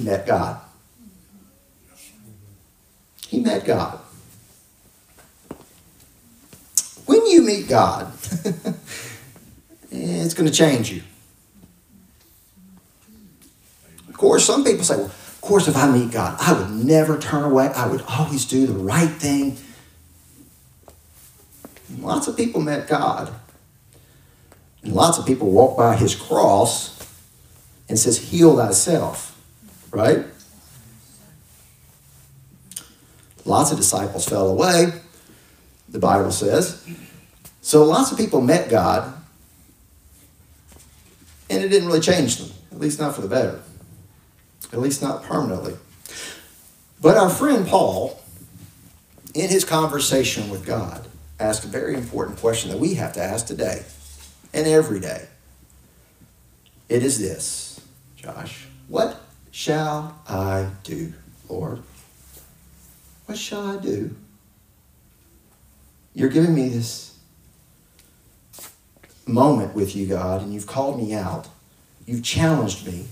[0.00, 0.58] He met God.
[3.28, 3.98] He met God.
[7.04, 8.10] When you meet God,
[8.46, 8.72] eh,
[9.92, 11.02] it's going to change you.
[14.08, 17.18] Of course, some people say, well, of course, if I meet God, I would never
[17.18, 17.66] turn away.
[17.66, 19.58] I would always do the right thing.
[21.98, 23.34] Lots of people met God.
[24.82, 26.98] And lots of people walk by his cross
[27.86, 29.29] and says, heal thyself.
[29.90, 30.24] Right?
[33.44, 34.92] Lots of disciples fell away,
[35.88, 36.86] the Bible says.
[37.62, 39.12] So lots of people met God,
[41.48, 43.60] and it didn't really change them, at least not for the better,
[44.72, 45.76] at least not permanently.
[47.00, 48.20] But our friend Paul,
[49.34, 51.06] in his conversation with God,
[51.38, 53.84] asked a very important question that we have to ask today
[54.52, 55.26] and every day.
[56.88, 57.80] It is this,
[58.16, 59.20] Josh What
[59.50, 61.12] shall I do,
[61.48, 61.82] Lord?
[63.26, 64.16] What shall I do?
[66.14, 67.16] You're giving me this
[69.26, 71.48] moment with you, God, and you've called me out.
[72.06, 73.06] You've challenged me.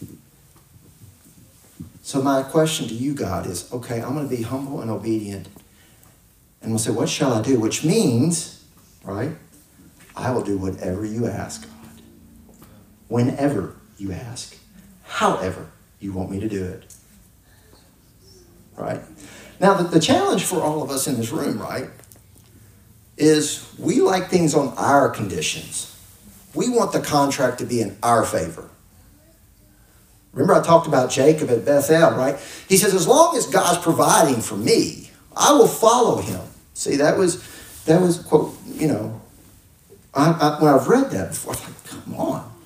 [2.02, 5.48] So, my question to you, God, is okay, I'm going to be humble and obedient.
[6.60, 7.60] And we'll say, What shall I do?
[7.60, 8.64] Which means,
[9.04, 9.32] right,
[10.16, 12.02] I will do whatever you ask, God.
[13.08, 14.56] Whenever you ask,
[15.04, 15.68] however
[16.00, 16.94] you want me to do it.
[18.76, 19.00] Right?
[19.60, 21.90] Now, the, the challenge for all of us in this room, right,
[23.16, 25.96] is we like things on our conditions.
[26.54, 28.70] We want the contract to be in our favor.
[30.32, 32.38] Remember, I talked about Jacob at Bethel, right?
[32.68, 36.40] He says, as long as God's providing for me, I will follow him.
[36.74, 37.42] See, that was
[37.86, 38.56] that was quote.
[38.66, 39.20] You know,
[40.14, 42.57] I, I, when I've read that before, I'm like, come on.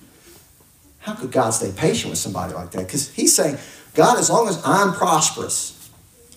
[1.03, 2.87] How could God stay patient with somebody like that?
[2.87, 3.59] Because He's saying,
[3.95, 5.91] God, as long as I'm prosperous,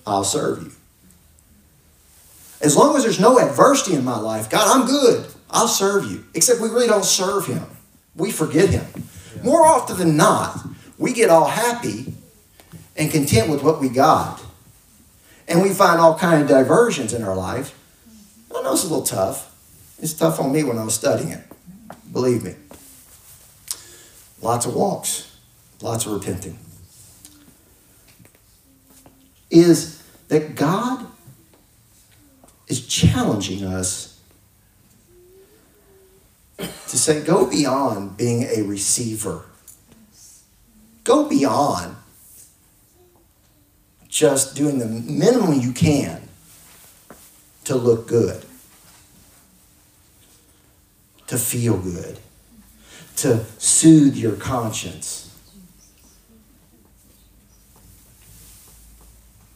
[0.04, 0.72] I'll serve you.
[2.60, 5.26] As long as there's no adversity in my life, God, I'm good.
[5.50, 6.24] I'll serve you.
[6.34, 7.64] Except we really don't serve Him.
[8.16, 8.84] We forget Him.
[9.44, 10.58] More often than not,
[10.98, 12.14] we get all happy
[12.96, 14.42] and content with what we got.
[15.46, 17.78] And we find all kind of diversions in our life.
[18.54, 19.54] I know it's a little tough.
[20.02, 21.44] It's tough on me when I was studying it.
[22.12, 22.54] Believe me.
[24.42, 25.36] Lots of walks,
[25.80, 26.58] lots of repenting.
[29.50, 31.06] Is that God
[32.68, 34.20] is challenging us
[36.58, 39.44] to say, go beyond being a receiver.
[41.04, 41.96] Go beyond
[44.08, 46.22] just doing the minimum you can
[47.64, 48.44] to look good,
[51.26, 52.18] to feel good,
[53.16, 55.22] to soothe your conscience.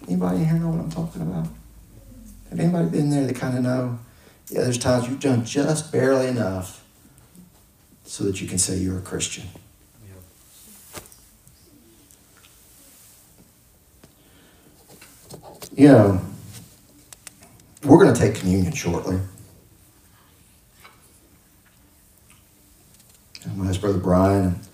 [0.08, 1.46] Anybody here know what I'm talking about?
[2.48, 3.98] Have anybody been there that kind of know?
[4.48, 6.84] Yeah, there's times you've done just barely enough
[8.04, 9.46] so that you can say you're a Christian.
[15.76, 16.20] You know,
[17.84, 19.20] we're going to take communion shortly.
[23.46, 24.68] I'm going to ask Brother Brian and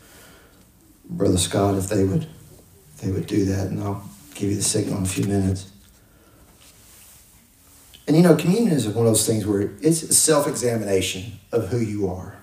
[1.09, 2.27] Brother Scott if they would,
[3.03, 5.71] they would do that, and I'll give you the signal in a few minutes.
[8.07, 11.69] And you know, communion is one of those things where it's a self examination of
[11.69, 12.37] who you are.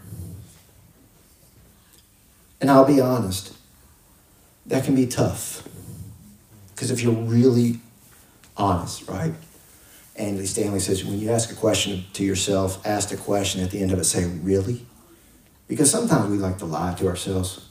[2.59, 3.53] And I'll be honest,
[4.65, 5.67] that can be tough.
[6.73, 7.79] Because if you're really
[8.57, 9.33] honest, right?
[10.15, 13.81] Andy Stanley says when you ask a question to yourself, ask the question at the
[13.81, 14.85] end of it, say, really?
[15.67, 17.69] Because sometimes we like to lie to ourselves.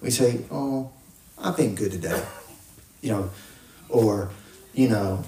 [0.00, 0.90] We say, oh,
[1.38, 2.22] I've been good today.
[3.00, 3.30] You know,
[3.88, 4.30] or,
[4.74, 5.24] you know,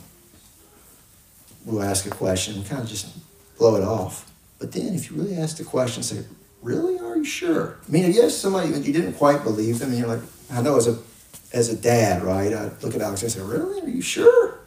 [1.64, 3.07] we'll ask a question and kind of just
[3.59, 4.31] blow it off.
[4.59, 6.25] But then if you really ask the question, say,
[6.62, 6.99] really?
[6.99, 7.77] Are you sure?
[7.87, 10.88] I mean, ask somebody you didn't quite believe them, and you're like, I know as
[10.88, 10.99] a
[11.53, 12.53] as a dad, right?
[12.53, 13.81] I look at Alex and I say, really?
[13.81, 14.59] Are you sure?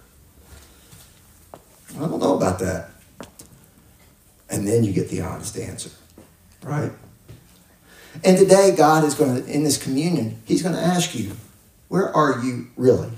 [1.54, 2.90] I don't know about that.
[4.50, 5.92] And then you get the honest answer,
[6.64, 6.92] right?
[8.24, 11.32] And today, God is going to, in this communion, He's going to ask you,
[11.88, 13.10] where are you really?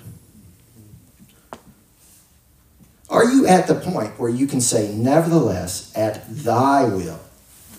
[3.10, 7.20] Are you at the point where you can say, nevertheless, at thy will,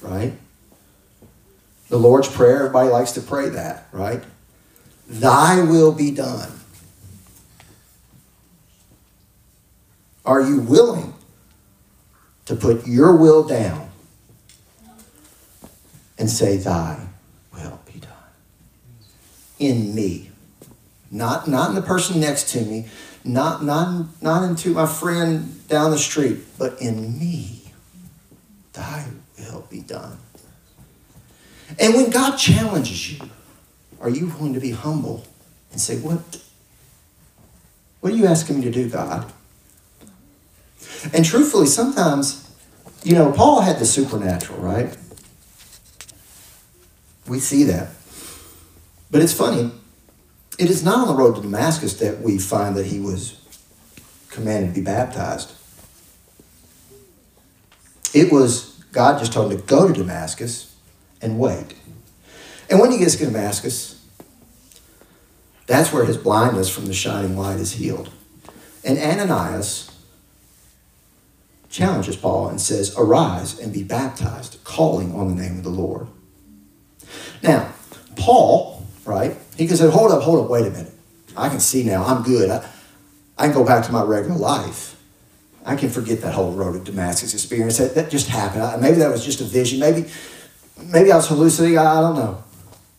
[0.00, 0.32] right?
[1.88, 4.22] The Lord's Prayer, everybody likes to pray that, right?
[5.08, 6.60] Thy will be done.
[10.24, 11.14] Are you willing
[12.46, 13.83] to put your will down
[16.24, 16.98] and say, Thy
[17.52, 18.10] will be done?
[19.58, 20.30] In me.
[21.10, 22.86] Not, not in the person next to me,
[23.24, 27.72] not, not, not into my friend down the street, but in me.
[28.72, 29.04] Thy
[29.38, 30.16] will be done.
[31.78, 33.28] And when God challenges you,
[34.00, 35.26] are you willing to be humble
[35.72, 36.42] and say, What,
[38.00, 39.30] what are you asking me to do, God?
[41.12, 42.50] And truthfully, sometimes,
[43.02, 44.96] you know, Paul had the supernatural, right?
[47.26, 47.90] We see that.
[49.10, 49.70] But it's funny,
[50.58, 53.40] it is not on the road to Damascus that we find that he was
[54.30, 55.52] commanded to be baptized.
[58.12, 60.76] It was God just told him to go to Damascus
[61.20, 61.74] and wait.
[62.70, 64.00] And when he gets to Damascus,
[65.66, 68.10] that's where his blindness from the shining light is healed.
[68.84, 69.90] And Ananias
[71.70, 76.06] challenges Paul and says, Arise and be baptized, calling on the name of the Lord.
[77.42, 77.72] Now,
[78.16, 80.92] Paul, right, he can say, Hold up, hold up, wait a minute.
[81.36, 82.50] I can see now, I'm good.
[82.50, 82.68] I,
[83.36, 84.96] I can go back to my regular life.
[85.66, 87.78] I can forget that whole road to Damascus experience.
[87.78, 88.82] That, that just happened.
[88.82, 89.80] Maybe that was just a vision.
[89.80, 90.08] Maybe,
[90.92, 91.78] maybe I was hallucinating.
[91.78, 92.44] I don't know.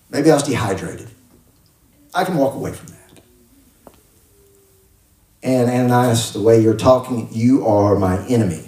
[0.09, 1.09] Maybe I was dehydrated.
[2.13, 2.95] I can walk away from that.
[5.43, 8.67] And Ananias, the way you're talking, you are my enemy.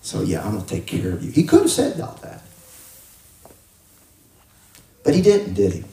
[0.00, 1.30] So yeah, I'm going to take care of you.
[1.30, 2.37] He could have said all that.
[5.08, 5.84] But he didn't, did he?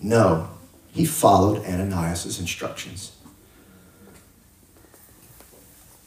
[0.00, 0.50] No.
[0.90, 3.12] He followed Ananias' instructions.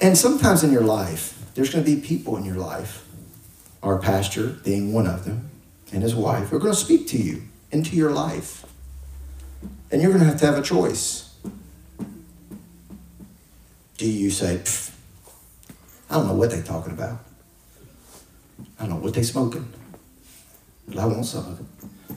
[0.01, 3.05] And sometimes in your life, there's going to be people in your life,
[3.81, 5.49] our pastor being one of them,
[5.93, 8.65] and his wife, who are going to speak to you into your life.
[9.91, 11.33] And you're going to have to have a choice.
[13.95, 14.61] do you say,
[16.09, 17.23] I don't know what they're talking about.
[18.77, 19.71] I don't know what they're smoking,
[20.97, 22.15] I want some of it.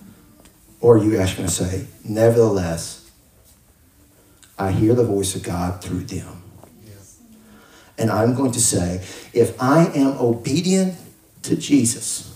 [0.81, 3.11] Or you actually going to say, nevertheless,
[4.59, 6.43] I hear the voice of God through them.
[7.97, 10.97] And I'm going to say, if I am obedient
[11.43, 12.31] to Jesus,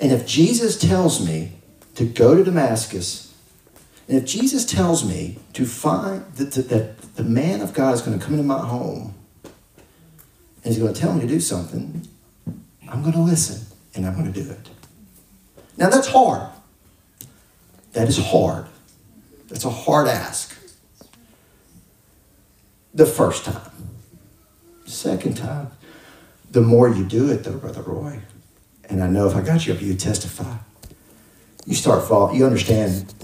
[0.00, 1.52] and if Jesus tells me
[1.94, 3.34] to go to Damascus,
[4.08, 8.02] and if Jesus tells me to find that, that, that the man of God is
[8.02, 12.06] going to come into my home and he's going to tell me to do something,
[12.88, 14.68] I'm going to listen and I'm going to do it.
[15.76, 16.48] Now that's hard.
[17.92, 18.66] That is hard.
[19.48, 20.58] That's a hard ask.
[22.94, 23.70] The first time.
[24.86, 25.70] Second time.
[26.50, 28.20] The more you do it, though, Brother Roy,
[28.84, 30.56] and I know if I got you up, you testify.
[31.64, 32.34] You start fall.
[32.34, 33.14] You understand.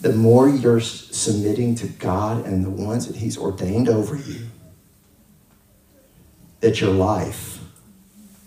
[0.00, 4.46] The more you're submitting to God and the ones that He's ordained over you,
[6.60, 7.58] that your life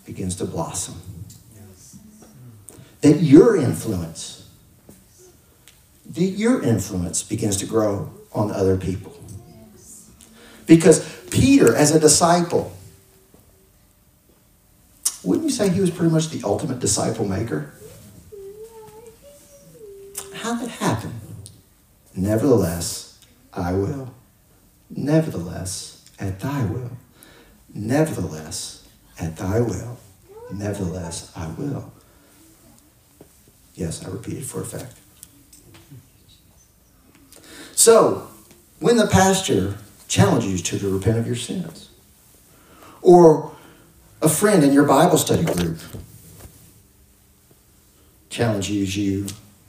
[0.05, 0.95] begins to blossom.
[3.02, 4.50] That your influence,
[6.06, 9.18] that your influence begins to grow on other people.
[10.66, 12.72] Because Peter, as a disciple,
[15.24, 17.74] wouldn't you say he was pretty much the ultimate disciple maker?
[20.34, 21.20] How did it happen?
[22.16, 23.20] Nevertheless,
[23.54, 24.14] I will.
[24.89, 26.91] Nevertheless, at thy will.
[27.74, 28.88] Nevertheless,
[29.20, 29.97] at thy will.
[30.52, 31.91] Nevertheless, I will.
[33.80, 34.93] Yes, I repeated for effect.
[37.73, 38.27] So,
[38.80, 39.77] when the pastor
[40.09, 41.89] challenges you to repent of your sins,
[43.01, 43.53] or
[44.21, 45.80] a friend in your Bible study group
[48.30, 49.27] challenges you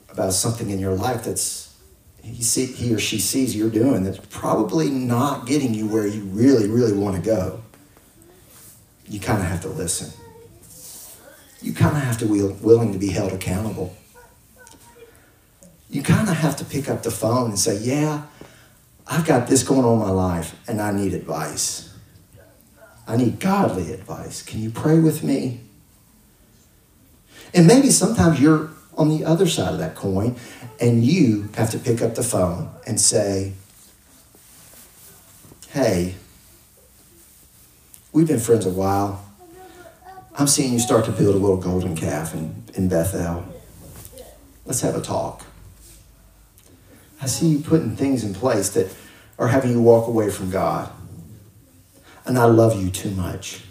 [0.09, 1.73] about something in your life that's
[2.21, 6.25] he, see, he or she sees you're doing that's probably not getting you where you
[6.25, 7.63] really, really want to go,
[9.09, 10.13] you kind of have to listen.
[11.63, 13.97] You kind of have to be willing to be held accountable.
[15.91, 18.23] You kind of have to pick up the phone and say, Yeah,
[19.07, 21.93] I've got this going on in my life and I need advice.
[23.09, 24.43] I need godly advice.
[24.43, 25.63] Can you pray with me?
[27.53, 30.37] And maybe sometimes you're on the other side of that coin
[30.81, 33.55] and you have to pick up the phone and say,
[35.71, 36.15] Hey,
[38.13, 39.25] we've been friends a while.
[40.37, 43.45] I'm seeing you start to build a little golden calf in, in Bethel.
[44.65, 45.45] Let's have a talk.
[47.23, 48.95] I see you putting things in place that
[49.39, 50.91] are having you walk away from God
[52.25, 53.63] and I love you too much.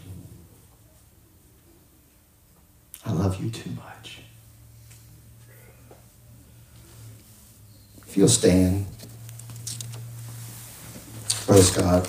[3.06, 4.22] I love you too much.
[8.08, 8.86] If you'll stand,
[11.46, 12.08] praise God.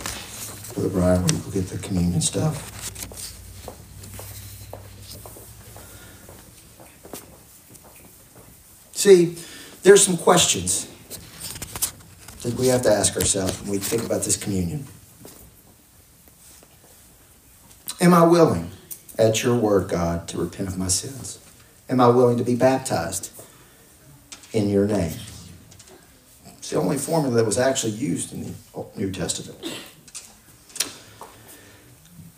[0.74, 2.66] Brother Brian, we'll get the communion stuff.
[8.92, 9.36] See,
[9.82, 10.89] there's some questions
[12.50, 14.86] that we have to ask ourselves when we think about this communion.
[18.00, 18.70] Am I willing,
[19.18, 21.38] at your word, God, to repent of my sins?
[21.88, 23.30] Am I willing to be baptized
[24.52, 25.12] in your name?
[26.58, 29.58] It's the only formula that was actually used in the New Testament.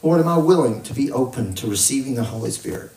[0.02, 2.90] Lord, am I willing to be open to receiving the Holy Spirit?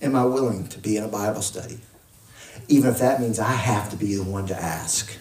[0.00, 1.80] Am I willing to be in a Bible study?
[2.68, 5.16] Even if that means I have to be the one to ask.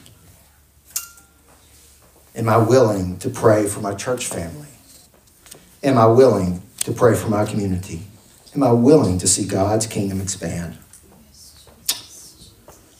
[2.38, 4.68] Am I willing to pray for my church family?
[5.82, 8.04] Am I willing to pray for my community?
[8.54, 10.78] Am I willing to see God's kingdom expand?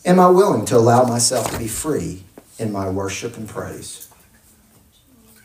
[0.04, 2.24] Am I willing to allow myself to be free
[2.58, 4.12] in my worship and praise?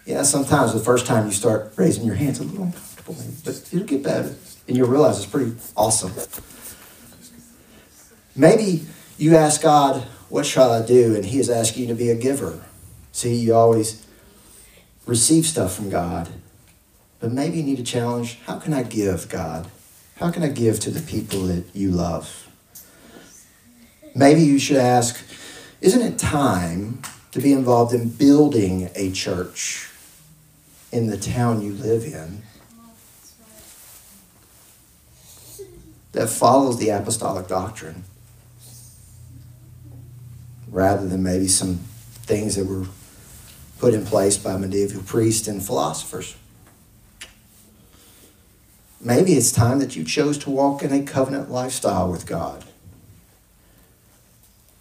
[0.07, 3.87] Yeah, sometimes the first time you start raising your hands, a little uncomfortable, but it'll
[3.87, 4.35] get better.
[4.67, 6.13] And you'll realize it's pretty awesome.
[8.35, 8.87] Maybe
[9.19, 11.15] you ask God, What shall I do?
[11.15, 12.59] And He is asking you to be a giver.
[13.13, 14.07] See, you always
[15.07, 16.29] receive stuff from God
[17.23, 18.41] but maybe you need a challenge.
[18.47, 19.71] How can I give, God?
[20.17, 22.49] How can I give to the people that you love?
[24.13, 25.25] Maybe you should ask,
[25.81, 27.01] isn't it time
[27.31, 29.89] to be involved in building a church
[30.91, 32.43] in the town you live in
[36.11, 38.03] that follows the apostolic doctrine
[40.69, 41.77] rather than maybe some
[42.25, 42.87] things that were
[43.83, 46.37] put in place by medieval priests and philosophers.
[49.01, 52.65] Maybe it's time that you chose to walk in a covenant lifestyle with God.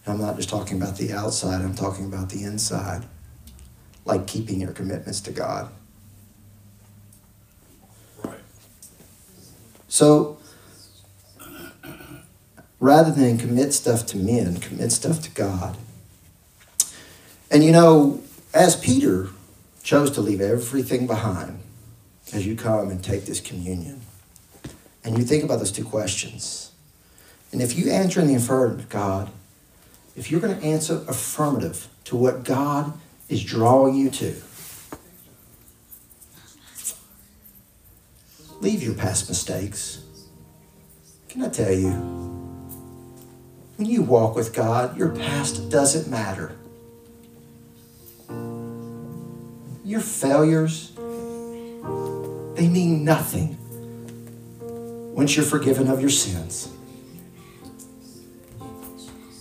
[0.06, 3.04] I'm not just talking about the outside, I'm talking about the inside,
[4.04, 5.68] like keeping your commitments to God.
[8.22, 8.38] Right.
[9.88, 10.38] So,
[12.78, 15.76] rather than commit stuff to men, commit stuff to God.
[17.50, 18.22] And you know,
[18.54, 19.28] as Peter
[19.82, 21.60] chose to leave everything behind
[22.32, 24.00] as you come and take this communion,
[25.04, 26.72] and you think about those two questions,
[27.50, 29.30] and if you answer in the affirmative, God,
[30.16, 32.92] if you're going to answer affirmative to what God
[33.28, 34.34] is drawing you to,
[38.60, 40.04] leave your past mistakes.
[41.28, 41.90] Can I tell you?
[43.76, 46.56] When you walk with God, your past doesn't matter.
[49.92, 50.90] Your failures,
[52.56, 53.58] they mean nothing
[55.14, 56.70] once you're forgiven of your sins.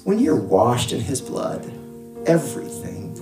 [0.03, 1.63] When you're washed in His blood,
[2.25, 3.13] everything,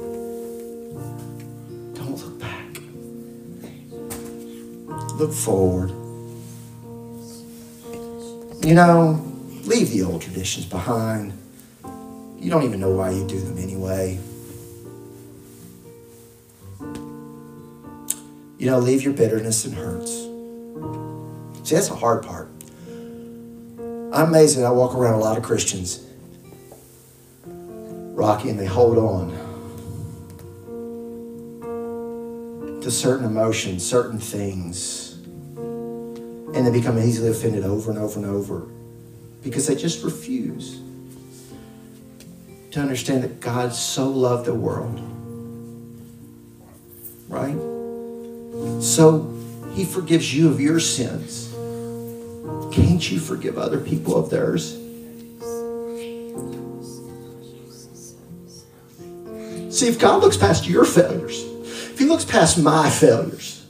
[1.93, 2.81] don't look back.
[5.19, 5.91] Look forward.
[8.65, 9.23] You know,
[9.65, 11.33] Leave the old traditions behind.
[12.39, 14.17] You don't even know why you do them anyway.
[18.59, 20.11] You know, leave your bitterness and hurts.
[21.67, 22.49] See, that's the hard part.
[24.11, 26.05] I'm amazed that I walk around a lot of Christians,
[27.45, 29.29] Rocky, and they hold on
[32.81, 35.13] to certain emotions, certain things,
[35.55, 38.67] and they become easily offended over and over and over
[39.41, 40.81] because they just refuse
[42.71, 45.08] to understand that God so loved the world.
[48.89, 49.31] So
[49.75, 51.53] he forgives you of your sins.
[52.73, 54.71] Can't you forgive other people of theirs?
[59.71, 63.63] See, if God looks past your failures, if he looks past my failures,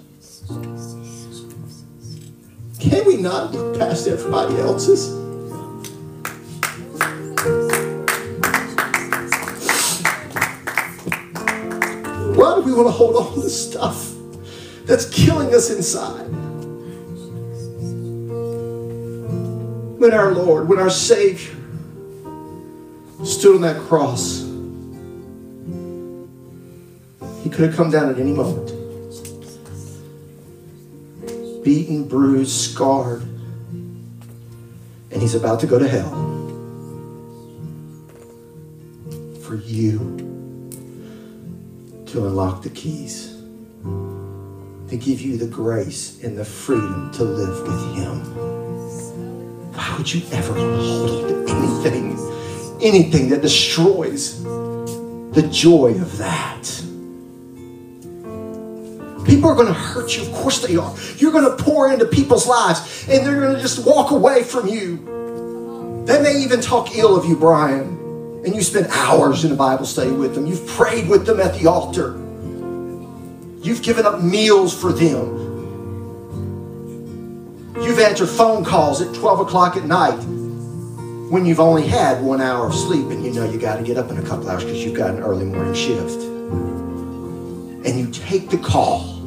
[2.80, 5.10] can we not look past everybody else's?
[12.38, 14.09] Why do we want to hold on to stuff
[14.90, 16.26] that's killing us inside.
[20.00, 21.56] When our Lord, when our Savior
[23.24, 24.40] stood on that cross,
[27.44, 28.74] he could have come down at any moment.
[31.64, 33.22] Beaten, bruised, scarred,
[35.12, 36.10] and he's about to go to hell
[39.44, 40.00] for you
[42.08, 43.36] to unlock the keys,
[44.90, 48.20] to give you the grace and the freedom to live with Him.
[49.74, 52.18] Why would you ever hold on to anything,
[52.82, 56.64] anything that destroys the joy of that?
[59.26, 60.24] People are going to hurt you.
[60.24, 60.96] Of course they are.
[61.18, 64.68] You're going to pour into people's lives and they're going to just walk away from
[64.68, 66.04] you.
[66.08, 68.00] They may even talk ill of you, Brian
[68.46, 70.46] and you spend hours in a Bible study with them.
[70.46, 72.14] You've prayed with them at the altar.
[73.62, 75.38] You've given up meals for them.
[77.76, 80.18] You've answered phone calls at 12 o'clock at night
[81.30, 83.98] when you've only had one hour of sleep and you know you got to get
[83.98, 86.24] up in a couple hours because you've got an early morning shift.
[87.86, 89.20] And you take the call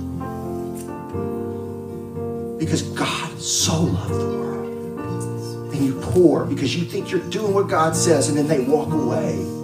[2.58, 7.68] because God so loved the world and you pour because you think you're doing what
[7.68, 9.61] God says, and then they walk away.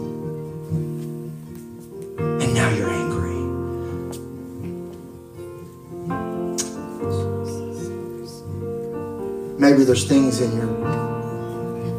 [9.78, 10.66] Maybe there's things in your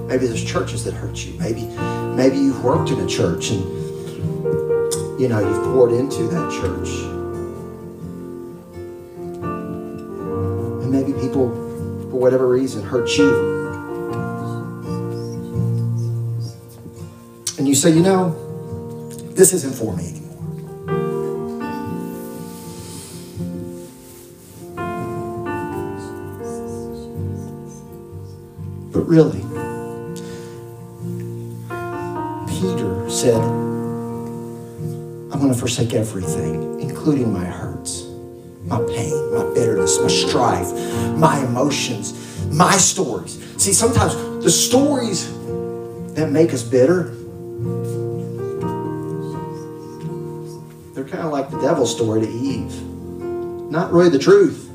[0.08, 1.40] maybe there's churches that hurt you.
[1.40, 1.62] Maybe
[2.14, 3.62] maybe you've worked in a church and
[5.18, 6.90] you know you've poured into that church.
[10.84, 11.48] And maybe people
[12.12, 13.30] for whatever reason hurt you
[17.58, 18.32] and you say, you know,
[19.36, 20.19] this isn't for me
[29.10, 29.42] really,
[32.48, 33.42] Peter said,
[35.32, 38.06] I'm going to forsake everything, including my hurts,
[38.66, 40.72] my pain, my bitterness, my strife,
[41.18, 43.44] my emotions, my stories.
[43.58, 45.28] See, sometimes the stories
[46.14, 47.16] that make us bitter
[50.94, 52.84] they're kind of like the devil's story to Eve.
[53.72, 54.69] Not really the truth.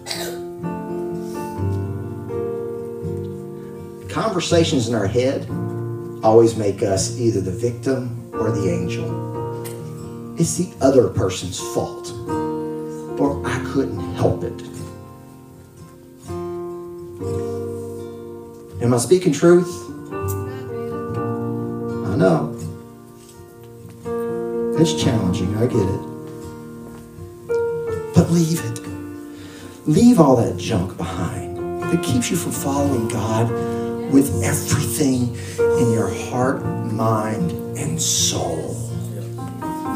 [4.15, 5.49] Conversations in our head
[6.23, 9.11] always make us either the victim or the angel.
[10.39, 12.13] It's the other person's fault,
[13.19, 14.63] or I couldn't help it.
[18.81, 19.67] Am I speaking truth?
[22.07, 22.57] I know.
[24.79, 26.01] It's challenging, I get it.
[28.15, 28.81] But leave it.
[29.89, 33.84] Leave all that junk behind that keeps you from following God
[34.15, 38.77] with everything in your heart, mind, and soul.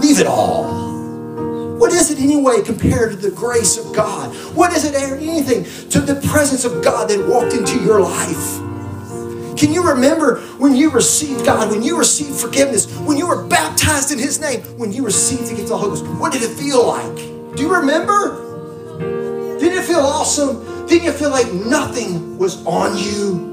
[0.00, 1.78] Leave it all.
[1.78, 4.34] What is it anyway compared to the grace of God?
[4.56, 8.58] What is it anything to the presence of God that walked into your life?
[9.56, 14.10] Can you remember when you received God, when you received forgiveness, when you were baptized
[14.10, 16.20] in His name, when you received the gift of the Holy Ghost?
[16.20, 17.16] What did it feel like?
[17.56, 18.98] Do you remember?
[19.60, 20.86] Didn't it feel awesome?
[20.88, 23.47] Didn't you feel like nothing was on you?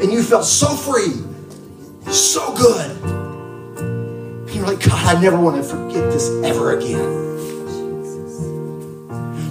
[0.00, 1.14] And you felt so free,
[2.12, 2.90] so good.
[3.78, 7.24] And you're like, God, I never want to forget this ever again.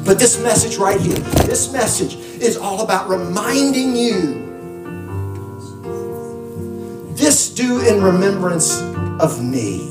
[0.05, 4.43] But this message right here, this message is all about reminding you
[7.15, 8.81] this do in remembrance
[9.21, 9.89] of me.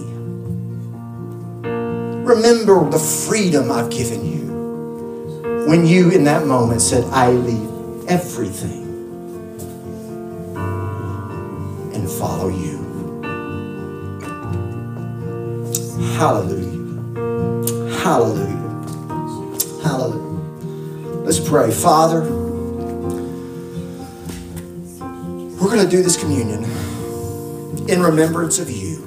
[2.24, 8.81] Remember the freedom I've given you when you, in that moment, said, I leave everything
[12.02, 12.78] and follow you.
[16.18, 16.82] Hallelujah.
[18.00, 18.56] Hallelujah.
[19.82, 21.22] Hallelujah.
[21.24, 21.70] Let's pray.
[21.70, 22.22] Father,
[25.60, 26.64] we're going to do this communion
[27.88, 28.98] in remembrance of you.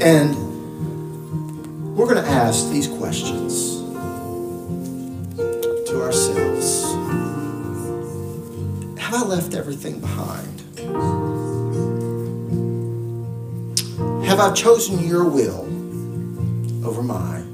[0.00, 0.36] And
[1.96, 3.03] we're going to ask these questions
[9.74, 10.60] everything behind?
[14.24, 15.64] Have I chosen your will
[16.86, 17.50] over mine?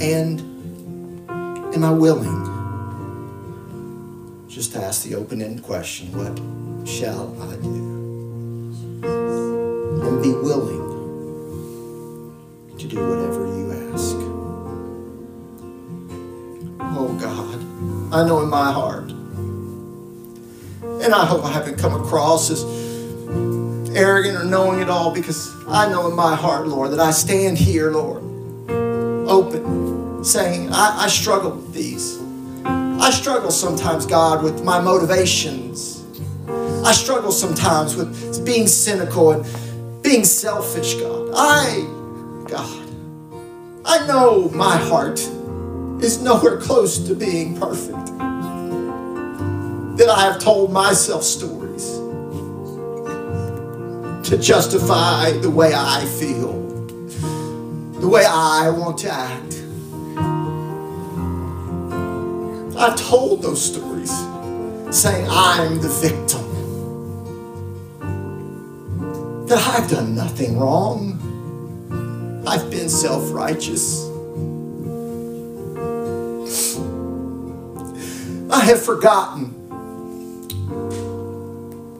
[0.00, 0.40] And
[1.74, 2.42] am I willing
[4.46, 6.38] just to ask the open ended question what
[6.86, 7.83] shall I do?
[22.14, 22.62] Across as
[23.96, 27.58] arrogant or knowing it all because I know in my heart, Lord, that I stand
[27.58, 28.22] here, Lord,
[29.28, 32.20] open, saying, I, I struggle with these.
[32.64, 36.04] I struggle sometimes, God, with my motivations.
[36.86, 41.32] I struggle sometimes with being cynical and being selfish, God.
[41.34, 41.80] I,
[42.48, 42.88] God,
[43.84, 45.18] I know my heart
[46.00, 48.06] is nowhere close to being perfect.
[49.96, 51.64] That I have told myself stories
[54.24, 56.52] to justify the way I feel,
[58.00, 59.62] the way I want to act.
[62.78, 64.10] I've told those stories
[64.90, 66.40] saying I'm the victim.
[69.46, 71.20] That I've done nothing wrong.
[72.46, 74.08] I've been self righteous.
[78.50, 79.52] I have forgotten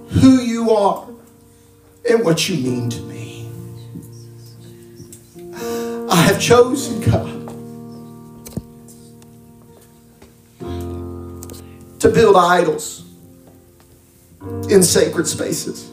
[0.09, 1.14] who you are
[2.09, 3.49] and what you mean to me.
[6.11, 7.49] I have chosen, God,
[12.01, 13.05] to build idols
[14.69, 15.91] in sacred spaces.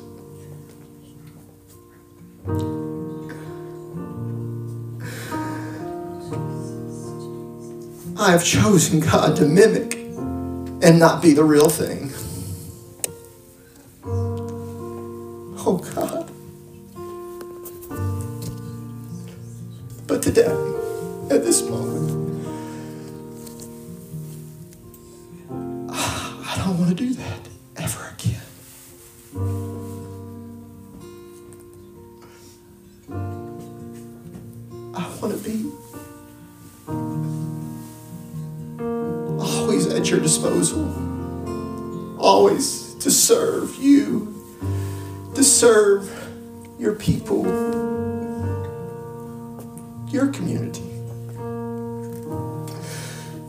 [8.17, 9.95] I have chosen, God, to mimic
[10.83, 12.10] and not be the real thing.
[15.63, 16.27] Oh, God.
[20.07, 20.47] But today,
[21.29, 22.41] at this moment,
[25.91, 27.47] I don't want to do that
[27.77, 28.41] ever again.
[34.95, 35.71] I want to be
[39.39, 40.89] always at your disposal,
[42.19, 44.00] always to serve you,
[45.61, 46.09] serve
[46.79, 47.43] your people,
[50.07, 50.81] your community,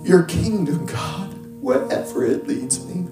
[0.05, 1.33] your kingdom, God,
[1.63, 3.09] wherever it leads me.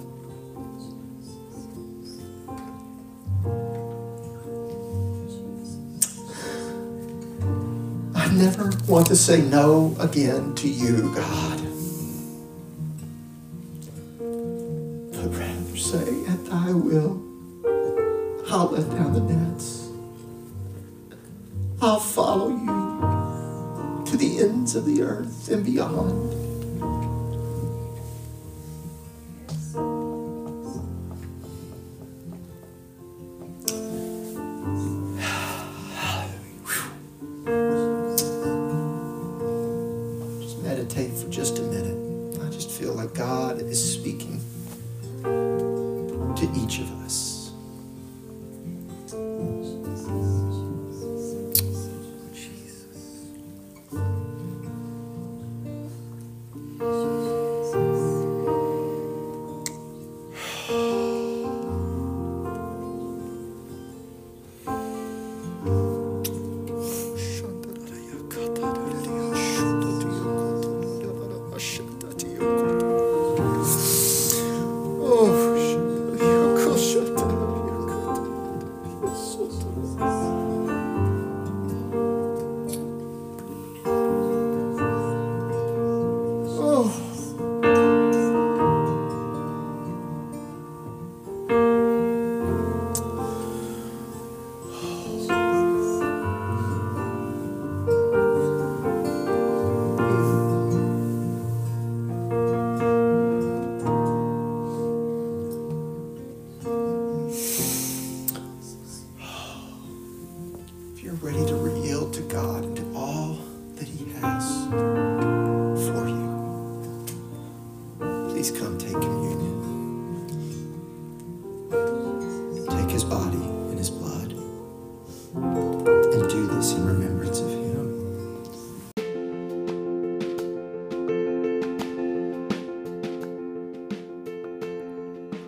[8.15, 11.70] I never want to say no again to you, God.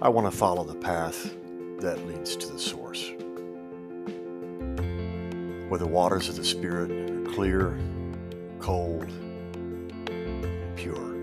[0.03, 1.33] I want to follow the path
[1.79, 3.09] that leads to the source.
[5.69, 7.79] Where the waters of the Spirit are clear,
[8.59, 9.07] cold,
[10.75, 11.15] pure.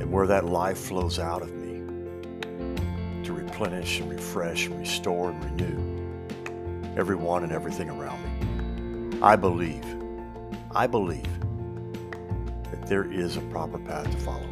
[0.00, 1.82] And where that life flows out of me
[3.22, 9.20] to replenish and refresh and restore and renew everyone and everything around me.
[9.20, 9.84] I believe,
[10.74, 11.28] I believe
[12.70, 14.51] that there is a proper path to follow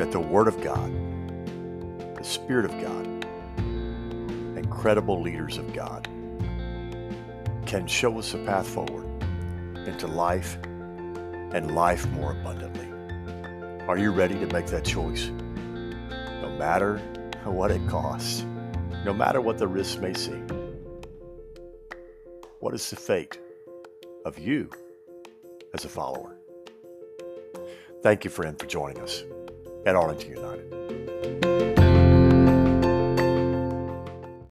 [0.00, 0.90] that the Word of God,
[2.16, 3.04] the Spirit of God,
[3.58, 6.08] and credible leaders of God
[7.66, 9.04] can show us a path forward
[9.86, 10.56] into life
[11.52, 12.88] and life more abundantly.
[13.88, 15.26] Are you ready to make that choice?
[15.28, 16.96] No matter
[17.44, 18.46] what it costs,
[19.04, 20.48] no matter what the risks may seem.
[22.60, 23.38] What is the fate
[24.24, 24.70] of you
[25.74, 26.38] as a follower?
[28.02, 29.24] Thank you, friend, for joining us
[29.86, 31.19] at Arlington United.